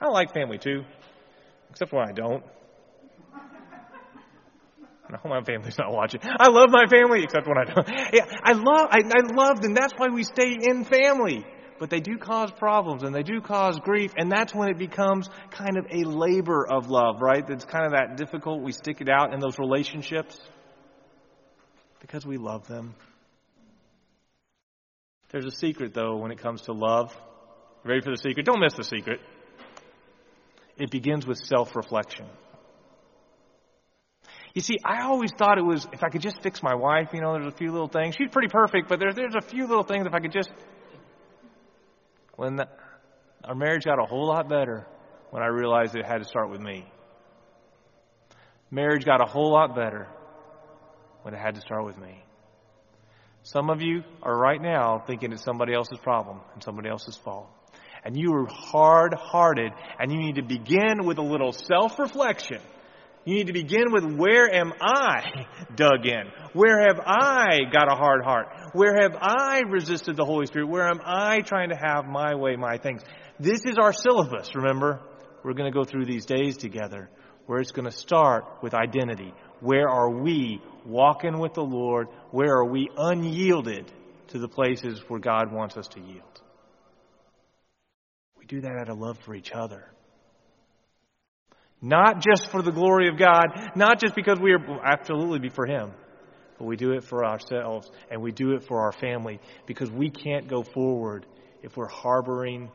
I 0.01 0.09
like 0.09 0.35
family 0.35 0.59
too, 0.59 0.85
except 1.71 1.93
when 1.93 2.09
I 2.09 2.13
don't. 2.13 2.43
No, 5.11 5.19
my 5.29 5.43
family's 5.43 5.77
not 5.77 5.93
watching. 5.93 6.21
I 6.25 6.49
love 6.49 6.71
my 6.71 6.87
family, 6.87 7.23
except 7.23 7.47
when 7.47 7.59
I 7.59 7.65
don't. 7.65 7.87
Yeah, 8.15 8.25
I 8.43 8.53
love, 8.53 8.89
I, 8.91 9.01
I 9.05 9.35
love 9.35 9.61
them. 9.61 9.75
That's 9.75 9.93
why 9.95 10.09
we 10.09 10.23
stay 10.23 10.57
in 10.59 10.87
family 10.87 11.45
but 11.83 11.91
they 11.91 11.99
do 11.99 12.17
cause 12.17 12.49
problems 12.53 13.03
and 13.03 13.13
they 13.13 13.25
do 13.25 13.41
cause 13.41 13.77
grief, 13.81 14.13
and 14.17 14.31
that's 14.31 14.55
when 14.55 14.69
it 14.69 14.79
becomes 14.79 15.29
kind 15.51 15.77
of 15.77 15.85
a 15.91 16.05
labor 16.05 16.65
of 16.65 16.89
love, 16.89 17.21
right? 17.21 17.45
That's 17.45 17.65
kind 17.65 17.85
of 17.85 17.91
that 17.91 18.17
difficult. 18.17 18.63
We 18.63 18.71
stick 18.71 19.01
it 19.01 19.09
out 19.09 19.35
in 19.35 19.41
those 19.41 19.59
relationships 19.59 20.39
because 21.99 22.25
we 22.25 22.37
love 22.37 22.69
them. 22.69 22.95
There's 25.31 25.45
a 25.45 25.51
secret, 25.51 25.93
though, 25.93 26.19
when 26.19 26.31
it 26.31 26.39
comes 26.39 26.63
to 26.67 26.73
love. 26.73 27.13
Ready 27.83 28.01
for 28.01 28.13
the 28.13 28.17
secret? 28.17 28.47
Don't 28.47 28.61
miss 28.61 28.75
the 28.75 28.85
secret. 28.85 29.19
It 30.79 30.93
begins 30.93 31.27
with 31.27 31.39
self 31.39 31.75
reflection. 31.75 32.27
You 34.55 34.61
see, 34.61 34.79
I 34.85 35.03
always 35.03 35.33
thought 35.33 35.59
it 35.59 35.65
was 35.65 35.85
if 35.93 36.05
I 36.05 36.11
could 36.11 36.23
just 36.23 36.45
fix 36.45 36.63
my 36.63 36.77
wife, 36.77 37.09
you 37.13 37.21
know, 37.21 37.33
there's 37.33 37.53
a 37.53 37.57
few 37.57 37.73
little 37.73 37.89
things. 37.89 38.15
She's 38.15 38.31
pretty 38.31 38.53
perfect, 38.53 38.89
but 38.89 39.01
there's, 39.01 39.17
there's 39.17 39.35
a 39.35 39.41
few 39.41 39.67
little 39.67 39.83
things 39.83 40.07
if 40.07 40.15
I 40.15 40.21
could 40.21 40.31
just 40.31 40.53
when 42.37 42.57
the, 42.57 42.69
our 43.45 43.55
marriage 43.55 43.85
got 43.85 43.99
a 43.99 44.07
whole 44.07 44.27
lot 44.27 44.49
better 44.49 44.87
when 45.31 45.43
I 45.43 45.47
realized 45.47 45.95
it 45.95 46.05
had 46.05 46.19
to 46.19 46.29
start 46.29 46.51
with 46.51 46.61
me. 46.61 46.87
Marriage 48.71 49.05
got 49.05 49.21
a 49.21 49.27
whole 49.27 49.53
lot 49.53 49.75
better 49.75 50.09
when 51.23 51.35
it 51.35 51.39
had 51.39 51.55
to 51.55 51.61
start 51.61 51.85
with 51.85 51.99
me. 51.99 52.23
Some 53.45 53.71
of 53.71 53.83
you 53.83 54.03
are 54.23 54.37
right 54.37 54.61
now 54.61 55.03
thinking 55.07 55.33
it's 55.33 55.43
somebody 55.43 55.75
else's 55.75 55.99
problem 55.99 56.41
and 56.55 56.63
somebody 56.63 56.89
else's 56.89 57.17
fault. 57.17 57.49
And 58.05 58.17
you 58.17 58.33
are 58.35 58.47
hard 58.47 59.15
hearted 59.15 59.73
and 59.99 60.13
you 60.13 60.19
need 60.19 60.37
to 60.37 60.43
begin 60.43 61.05
with 61.05 61.19
a 61.19 61.23
little 61.23 61.53
self 61.53 61.99
reflection. 61.99 62.61
You 63.25 63.35
need 63.35 63.47
to 63.47 63.53
begin 63.53 63.93
with 63.93 64.05
where 64.05 64.53
am 64.53 64.73
I 64.81 65.47
dug 65.77 66.07
in? 66.07 66.25
Where 66.55 66.81
have 66.81 66.99
I 67.01 67.61
got 67.73 67.91
a 67.91 67.95
hard 67.95 68.25
heart? 68.25 68.49
Where 68.73 69.01
have 69.01 69.17
I 69.21 69.63
resisted 69.69 70.17
the 70.17 70.25
Holy 70.25 70.47
Spirit? 70.47 70.69
Where 70.69 70.89
am 70.89 71.01
I 71.05 71.41
trying 71.41 71.69
to 71.69 71.77
have 71.77 72.05
my 72.05 72.35
way, 72.35 72.57
my 72.57 72.79
things? 72.79 73.03
This 73.39 73.65
is 73.65 73.79
our 73.79 73.93
syllabus, 73.93 74.55
remember? 74.55 75.01
We're 75.45 75.55
going 75.55 75.73
to 75.73 75.77
go 75.77 75.85
through 75.85 76.07
these 76.07 76.27
days 76.27 76.57
together 76.57 77.11
where 77.47 77.61
it's 77.61 77.73
going 77.73 77.85
to 77.85 77.97
start 77.97 78.45
with 78.63 78.75
identity. 78.75 79.33
Where 79.61 79.89
are 79.89 80.11
we 80.11 80.61
walking 80.85 81.39
with 81.39 81.55
the 81.55 81.63
Lord? 81.63 82.09
Where 82.31 82.55
are 82.57 82.65
we 82.65 82.89
unyielded 82.97 83.91
to 84.29 84.39
the 84.39 84.49
places 84.49 85.01
where 85.09 85.21
God 85.21 85.53
wants 85.53 85.77
us 85.77 85.89
to 85.89 86.01
yield? 86.01 86.41
We 88.39 88.47
do 88.47 88.61
that 88.63 88.73
out 88.73 88.89
of 88.89 88.99
love 88.99 89.19
for 89.19 89.35
each 89.35 89.53
other. 89.53 89.93
Not 91.83 92.23
just 92.23 92.49
for 92.49 92.63
the 92.63 92.71
glory 92.71 93.09
of 93.09 93.19
God, 93.19 93.73
not 93.75 94.01
just 94.01 94.15
because 94.15 94.39
we 94.39 94.53
are 94.53 94.81
absolutely 94.85 95.41
be 95.41 95.49
for 95.49 95.67
Him, 95.67 95.91
but 96.57 96.65
we 96.65 96.77
do 96.77 96.93
it 96.93 97.03
for 97.03 97.25
ourselves 97.25 97.91
and 98.09 98.23
we 98.23 98.31
do 98.31 98.53
it 98.53 98.63
for 98.63 98.83
our 98.83 98.93
family 98.93 99.41
because 99.67 99.91
we 99.91 100.09
can't 100.09 100.47
go 100.47 100.63
forward 100.63 101.27
if 101.61 101.77
we're 101.77 101.89
harboring 101.89 102.71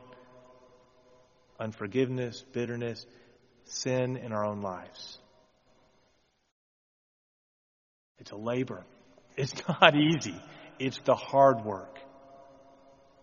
unforgiveness, 1.58 2.44
bitterness, 2.52 3.06
sin 3.64 4.18
in 4.18 4.32
our 4.32 4.44
own 4.44 4.60
lives. 4.60 5.18
It's 8.18 8.32
a 8.32 8.36
labor. 8.36 8.84
It's 9.38 9.54
not 9.80 9.94
easy. 9.96 10.38
It's 10.78 11.00
the 11.04 11.14
hard 11.14 11.64
work, 11.64 11.98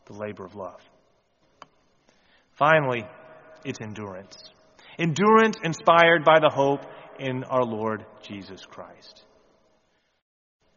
the 0.06 0.14
labor 0.14 0.46
of 0.46 0.56
love. 0.56 0.82
Finally, 2.58 3.06
it's 3.64 3.80
endurance. 3.82 4.52
Endurance 4.98 5.58
inspired 5.64 6.24
by 6.24 6.40
the 6.40 6.50
hope 6.50 6.82
in 7.20 7.44
our 7.46 7.64
Lord 7.64 8.06
Jesus 8.24 8.66
Christ. 8.66 9.24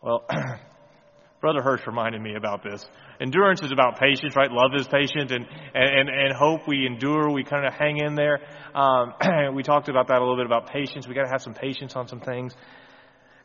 Well, 0.02 0.24
Brother 1.40 1.62
Hirsch 1.62 1.86
reminded 1.86 2.20
me 2.20 2.34
about 2.36 2.64
this. 2.64 2.84
Endurance 3.20 3.62
is 3.62 3.70
about 3.70 3.98
patience, 3.98 4.34
right? 4.36 4.50
Love 4.50 4.72
is 4.74 4.88
patient, 4.88 5.30
and 5.30 5.46
and 5.74 6.08
and 6.08 6.32
hope 6.36 6.66
we 6.66 6.84
endure. 6.86 7.30
We 7.30 7.44
kind 7.44 7.66
of 7.66 7.72
hang 7.74 7.98
in 7.98 8.14
there. 8.14 8.40
Um, 8.74 9.14
we 9.54 9.62
talked 9.62 9.88
about 9.88 10.08
that 10.08 10.18
a 10.18 10.20
little 10.20 10.36
bit 10.36 10.46
about 10.46 10.70
patience. 10.70 11.06
We 11.06 11.14
got 11.14 11.24
to 11.24 11.30
have 11.30 11.42
some 11.42 11.54
patience 11.54 11.94
on 11.94 12.08
some 12.08 12.20
things. 12.20 12.54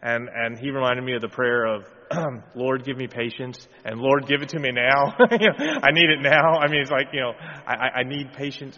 And 0.02 0.28
and 0.28 0.60
he 0.60 0.70
reminded 0.70 1.04
me 1.06 1.14
of 1.16 1.22
the 1.22 1.30
prayer 1.30 1.66
of 1.66 1.86
Lord, 2.56 2.84
give 2.84 2.98
me 2.98 3.08
patience, 3.08 3.68
and 3.86 4.00
Lord, 4.00 4.28
give 4.28 4.42
it 4.42 4.50
to 4.50 4.60
me 4.60 4.72
now. 4.72 5.16
I 5.20 5.92
need 5.92 6.10
it 6.10 6.22
now. 6.22 6.60
I 6.60 6.70
mean, 6.70 6.82
it's 6.82 6.92
like 6.92 7.08
you 7.14 7.22
know, 7.22 7.32
I, 7.66 8.00
I 8.00 8.04
need 8.04 8.34
patience. 8.34 8.78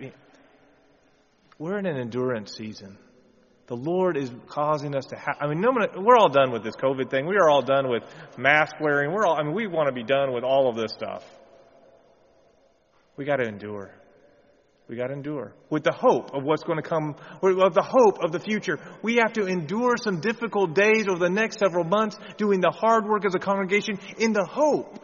We're 1.58 1.78
in 1.80 1.86
an 1.86 1.98
endurance 1.98 2.54
season. 2.54 2.98
The 3.68 3.76
Lord 3.76 4.16
is 4.18 4.30
causing 4.48 4.96
us 4.96 5.06
to 5.08 5.16
have, 5.16 5.38
I 5.40 5.48
mean, 5.48 5.60
no 5.60 5.72
we're 5.98 6.18
all 6.18 6.30
done 6.30 6.52
with 6.52 6.64
this 6.64 6.76
COVID 6.76 7.10
thing. 7.10 7.26
We 7.26 7.36
are 7.38 7.50
all 7.50 7.64
done 7.64 7.90
with 7.90 8.04
mask 8.38 8.76
wearing. 8.80 9.12
We're 9.12 9.26
all, 9.26 9.38
I 9.38 9.44
mean, 9.44 9.56
we 9.56 9.66
want 9.66 9.88
to 9.88 9.94
be 9.94 10.04
done 10.04 10.34
with 10.34 10.44
all 10.44 10.70
of 10.70 10.76
this 10.76 10.92
stuff. 10.92 11.24
We 13.18 13.26
got 13.26 13.38
to 13.38 13.48
endure. 13.48 13.92
We 14.88 14.96
got 14.96 15.08
to 15.08 15.14
endure 15.14 15.56
with 15.72 15.84
the 15.84 15.94
hope 15.94 16.36
of 16.36 16.44
what's 16.44 16.64
going 16.64 16.78
to 16.78 16.88
come, 16.88 17.16
of 17.42 17.74
the 17.74 17.82
hope 17.82 18.24
of 18.24 18.32
the 18.32 18.40
future. 18.40 18.78
We 19.02 19.16
have 19.16 19.34
to 19.34 19.48
endure 19.48 19.96
some 19.98 20.20
difficult 20.20 20.76
days 20.76 21.08
over 21.10 21.18
the 21.18 21.30
next 21.30 21.58
several 21.58 21.86
months, 21.86 22.18
doing 22.38 22.62
the 22.62 22.70
hard 22.70 23.06
work 23.06 23.26
as 23.26 23.34
a 23.34 23.40
congregation 23.40 23.98
in 24.20 24.34
the 24.34 24.46
hope 24.46 25.00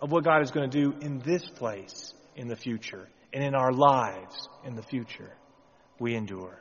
of 0.00 0.10
what 0.10 0.24
God 0.24 0.42
is 0.42 0.50
going 0.50 0.68
to 0.68 0.80
do 0.80 0.94
in 1.00 1.20
this 1.20 1.44
place 1.54 2.12
in 2.34 2.48
the 2.48 2.56
future 2.56 3.06
and 3.32 3.44
in 3.44 3.54
our 3.54 3.72
lives 3.72 4.48
in 4.64 4.74
the 4.74 4.82
future. 4.82 5.30
We 6.02 6.16
endure. 6.16 6.58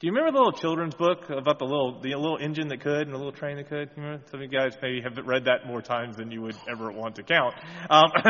Do 0.00 0.06
you 0.06 0.14
remember 0.14 0.32
the 0.32 0.38
little 0.38 0.58
children's 0.58 0.94
book 0.94 1.28
about 1.28 1.58
the 1.58 1.66
little 1.66 2.00
the 2.00 2.14
little 2.14 2.38
engine 2.40 2.68
that 2.68 2.80
could 2.80 3.02
and 3.02 3.12
the 3.12 3.18
little 3.18 3.32
train 3.32 3.58
that 3.58 3.68
could? 3.68 3.90
You 3.94 4.02
remember? 4.02 4.24
Some 4.30 4.40
of 4.40 4.50
you 4.50 4.58
guys 4.58 4.72
maybe 4.80 5.02
have 5.02 5.18
read 5.26 5.44
that 5.44 5.66
more 5.66 5.82
times 5.82 6.16
than 6.16 6.30
you 6.30 6.40
would 6.40 6.56
ever 6.70 6.90
want 6.90 7.16
to 7.16 7.22
count. 7.22 7.54
Um, 7.90 8.08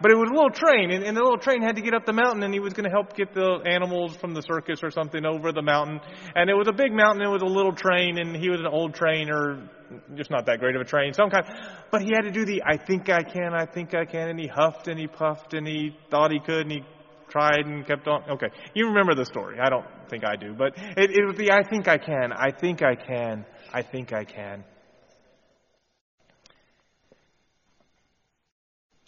but 0.00 0.12
it 0.12 0.16
was 0.16 0.30
a 0.30 0.32
little 0.32 0.52
train, 0.52 0.92
and, 0.92 1.02
and 1.02 1.16
the 1.16 1.22
little 1.22 1.38
train 1.38 1.60
had 1.60 1.74
to 1.74 1.82
get 1.82 1.92
up 1.92 2.06
the 2.06 2.12
mountain, 2.12 2.44
and 2.44 2.54
he 2.54 2.60
was 2.60 2.72
going 2.72 2.84
to 2.84 2.90
help 2.90 3.16
get 3.16 3.34
the 3.34 3.58
animals 3.66 4.14
from 4.14 4.32
the 4.32 4.42
circus 4.42 4.78
or 4.84 4.92
something 4.92 5.26
over 5.26 5.50
the 5.50 5.60
mountain. 5.60 5.98
And 6.36 6.48
it 6.48 6.54
was 6.54 6.68
a 6.68 6.72
big 6.72 6.92
mountain, 6.92 7.20
and 7.20 7.30
it 7.30 7.32
was 7.32 7.42
a 7.42 7.52
little 7.52 7.74
train, 7.74 8.16
and 8.16 8.36
he 8.36 8.48
was 8.48 8.60
an 8.60 8.68
old 8.68 8.94
train, 8.94 9.28
or 9.28 9.68
just 10.14 10.30
not 10.30 10.46
that 10.46 10.60
great 10.60 10.76
of 10.76 10.82
a 10.82 10.84
train, 10.84 11.14
some 11.14 11.30
kind. 11.30 11.44
But 11.90 12.02
he 12.02 12.10
had 12.14 12.22
to 12.22 12.30
do 12.30 12.44
the 12.44 12.62
I 12.64 12.76
think 12.76 13.10
I 13.10 13.24
can, 13.24 13.54
I 13.54 13.66
think 13.66 13.92
I 13.92 14.04
can, 14.04 14.28
and 14.28 14.38
he 14.38 14.46
huffed 14.46 14.86
and 14.86 15.00
he 15.00 15.08
puffed 15.08 15.52
and 15.52 15.66
he 15.66 15.96
thought 16.12 16.30
he 16.30 16.38
could, 16.38 16.62
and 16.62 16.70
he 16.70 16.84
tried 17.30 17.66
and 17.66 17.86
kept 17.86 18.06
on. 18.08 18.22
Okay. 18.30 18.48
You 18.74 18.88
remember 18.88 19.14
the 19.14 19.24
story. 19.24 19.58
I 19.60 19.70
don't 19.70 19.86
think 20.08 20.24
I 20.24 20.36
do, 20.36 20.54
but 20.54 20.74
it, 20.76 21.10
it 21.10 21.24
was 21.24 21.36
the 21.36 21.52
I 21.52 21.62
think 21.68 21.88
I 21.88 21.98
can, 21.98 22.32
I 22.32 22.50
think 22.50 22.82
I 22.82 22.94
can, 22.94 23.46
I 23.72 23.82
think 23.82 24.12
I 24.12 24.24
can. 24.24 24.64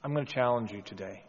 I'm 0.05 0.15
going 0.15 0.27
to 0.27 0.33
challenge 0.33 0.73
you 0.73 0.83
today. 0.83 1.23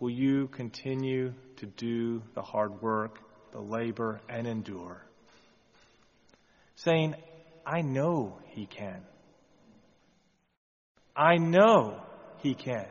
Will 0.00 0.10
you 0.10 0.48
continue 0.48 1.32
to 1.56 1.66
do 1.66 2.22
the 2.34 2.42
hard 2.42 2.82
work, 2.82 3.18
the 3.52 3.60
labor, 3.60 4.20
and 4.28 4.46
endure? 4.46 5.04
Saying, 6.76 7.14
I 7.66 7.82
know 7.82 8.38
He 8.48 8.66
can. 8.66 9.02
I 11.16 11.36
know 11.36 12.00
He 12.38 12.54
can. 12.54 12.86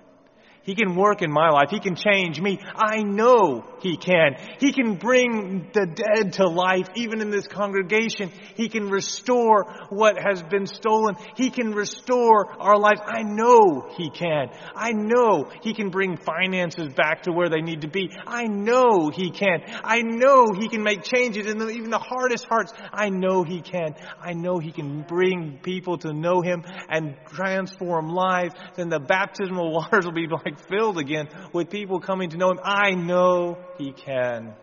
He 0.67 0.75
can 0.75 0.97
work 0.97 1.21
in 1.21 1.31
my 1.31 1.49
life. 1.49 1.69
He 1.71 1.79
can 1.79 1.95
change 1.95 2.41
me. 2.41 2.59
I 2.75 3.01
know 3.01 3.63
He 3.79 3.95
can. 3.95 4.35
He 4.59 4.73
can 4.73 4.95
bring 4.95 5.69
the 5.71 5.85
dead 5.85 6.33
to 6.33 6.49
life, 6.49 6.89
even 6.95 7.21
in 7.21 7.29
this 7.29 7.47
congregation. 7.47 8.31
He 8.55 8.67
can 8.67 8.89
restore 8.89 9.63
what 9.89 10.17
has 10.17 10.43
been 10.43 10.65
stolen. 10.65 11.15
He 11.37 11.51
can 11.51 11.73
restore 11.73 12.51
our 12.61 12.77
lives. 12.77 12.99
I 13.05 13.23
know 13.23 13.87
He 13.95 14.09
can. 14.09 14.49
I 14.75 14.91
know 14.91 15.49
He 15.61 15.73
can 15.73 15.89
bring 15.89 16.17
finances 16.17 16.93
back 16.93 17.23
to 17.23 17.31
where 17.31 17.47
they 17.47 17.61
need 17.61 17.81
to 17.81 17.87
be. 17.87 18.11
I 18.27 18.43
know 18.43 19.09
He 19.09 19.31
can. 19.31 19.61
I 19.85 20.01
know 20.01 20.51
He 20.51 20.67
can 20.67 20.83
make 20.83 21.01
changes 21.01 21.47
in 21.47 21.59
the, 21.59 21.69
even 21.69 21.91
the 21.91 21.97
hardest 21.97 22.45
hearts. 22.49 22.73
I 22.91 23.07
know 23.07 23.43
He 23.43 23.61
can. 23.61 23.95
I 24.19 24.33
know 24.33 24.59
He 24.59 24.73
can 24.73 25.03
bring 25.03 25.59
people 25.63 25.97
to 25.99 26.11
know 26.11 26.41
Him 26.41 26.65
and 26.89 27.15
transform 27.27 28.09
lives. 28.09 28.53
Then 28.75 28.89
the 28.89 28.99
baptismal 28.99 29.71
waters 29.77 30.03
will 30.03 30.11
be 30.11 30.27
like 30.27 30.56
filled 30.69 30.97
again 30.97 31.29
with 31.53 31.69
people 31.69 31.99
coming 31.99 32.29
to 32.31 32.37
know 32.37 32.51
Him. 32.51 32.59
I 32.63 32.91
know 32.91 33.57
He 33.77 33.91
can. 33.91 34.53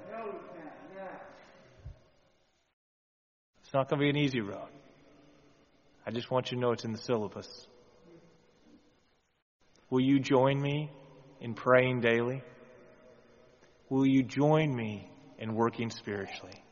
It's 3.63 3.73
not 3.73 3.89
going 3.89 4.01
to 4.01 4.05
be 4.05 4.11
an 4.11 4.17
easy 4.17 4.41
road. 4.41 4.69
I 6.07 6.11
just 6.11 6.31
want 6.31 6.51
you 6.51 6.57
to 6.57 6.61
know 6.61 6.73
it's 6.73 6.85
in 6.85 6.93
the 6.93 6.99
syllabus. 6.99 7.49
Will 9.91 10.01
you 10.01 10.21
join 10.21 10.61
me 10.61 10.91
in 11.41 11.55
praying 11.55 12.01
daily? 12.01 12.43
Will 13.89 14.07
you 14.07 14.23
join 14.23 14.75
me 14.75 15.09
in 15.39 15.55
working 15.55 15.91
spiritually? 15.91 16.63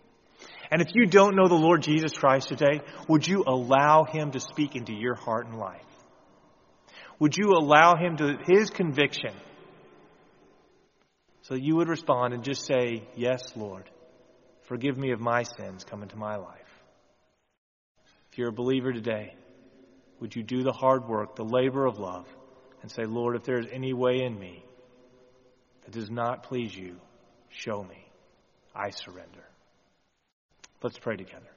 And 0.70 0.80
if 0.80 0.88
you 0.94 1.06
don't 1.06 1.36
know 1.36 1.48
the 1.48 1.54
Lord 1.54 1.82
Jesus 1.82 2.12
Christ 2.12 2.48
today, 2.48 2.80
would 3.08 3.26
you 3.26 3.44
allow 3.46 4.04
Him 4.04 4.32
to 4.32 4.40
speak 4.40 4.74
into 4.74 4.92
your 4.92 5.14
heart 5.14 5.46
and 5.46 5.58
life? 5.58 5.82
Would 7.22 7.36
you 7.36 7.52
allow 7.52 7.94
him 7.94 8.16
to, 8.16 8.36
his 8.48 8.68
conviction, 8.70 9.32
so 11.42 11.54
you 11.54 11.76
would 11.76 11.88
respond 11.88 12.34
and 12.34 12.42
just 12.42 12.66
say, 12.66 13.08
Yes, 13.14 13.52
Lord, 13.54 13.88
forgive 14.62 14.98
me 14.98 15.12
of 15.12 15.20
my 15.20 15.44
sins 15.44 15.84
come 15.84 16.02
into 16.02 16.16
my 16.16 16.34
life. 16.34 16.58
If 18.32 18.38
you're 18.38 18.48
a 18.48 18.52
believer 18.52 18.92
today, 18.92 19.36
would 20.18 20.34
you 20.34 20.42
do 20.42 20.64
the 20.64 20.72
hard 20.72 21.06
work, 21.06 21.36
the 21.36 21.44
labor 21.44 21.86
of 21.86 22.00
love, 22.00 22.26
and 22.82 22.90
say, 22.90 23.04
Lord, 23.04 23.36
if 23.36 23.44
there 23.44 23.60
is 23.60 23.68
any 23.70 23.92
way 23.92 24.22
in 24.24 24.36
me 24.36 24.64
that 25.84 25.92
does 25.92 26.10
not 26.10 26.42
please 26.42 26.74
you, 26.74 26.96
show 27.50 27.84
me. 27.84 28.04
I 28.74 28.90
surrender. 28.90 29.44
Let's 30.82 30.98
pray 30.98 31.14
together. 31.14 31.52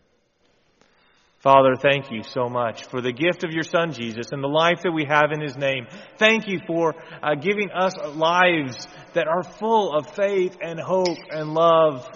Father, 1.45 1.75
thank 1.75 2.09
you 2.09 2.23
so 2.23 2.49
much 2.49 2.85
for 2.85 3.01
the 3.01 3.11
gift 3.11 3.43
of 3.43 3.51
your 3.51 3.61
Son, 3.61 3.93
Jesus, 3.93 4.31
and 4.31 4.43
the 4.43 4.47
life 4.47 4.81
that 4.81 4.91
we 4.91 5.05
have 5.07 5.31
in 5.31 5.41
His 5.41 5.55
name. 5.55 5.85
Thank 6.17 6.47
you 6.47 6.59
for 6.65 6.95
uh, 7.21 7.35
giving 7.35 7.69
us 7.69 7.93
lives 8.15 8.87
that 9.13 9.27
are 9.27 9.43
full 9.43 9.95
of 9.95 10.15
faith 10.15 10.57
and 10.59 10.79
hope 10.79 11.19
and 11.29 11.53
love, 11.53 12.09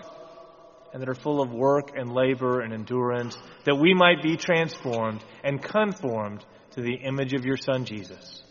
and 0.92 1.04
that 1.04 1.10
are 1.10 1.14
full 1.14 1.44
of 1.44 1.52
work 1.52 1.92
and 1.96 2.12
labor 2.12 2.62
and 2.62 2.74
endurance, 2.74 3.38
that 3.66 3.76
we 3.76 3.94
might 3.94 4.24
be 4.24 4.36
transformed 4.36 5.24
and 5.44 5.62
conformed 5.62 6.44
to 6.72 6.82
the 6.82 6.96
image 6.96 7.34
of 7.34 7.46
your 7.46 7.58
Son, 7.58 7.86
Jesus. 7.86 8.42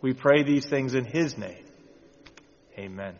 We 0.00 0.12
pray 0.12 0.44
these 0.44 0.66
things 0.66 0.94
in 0.94 1.04
His 1.04 1.36
name. 1.36 1.64
Amen. 2.78 3.16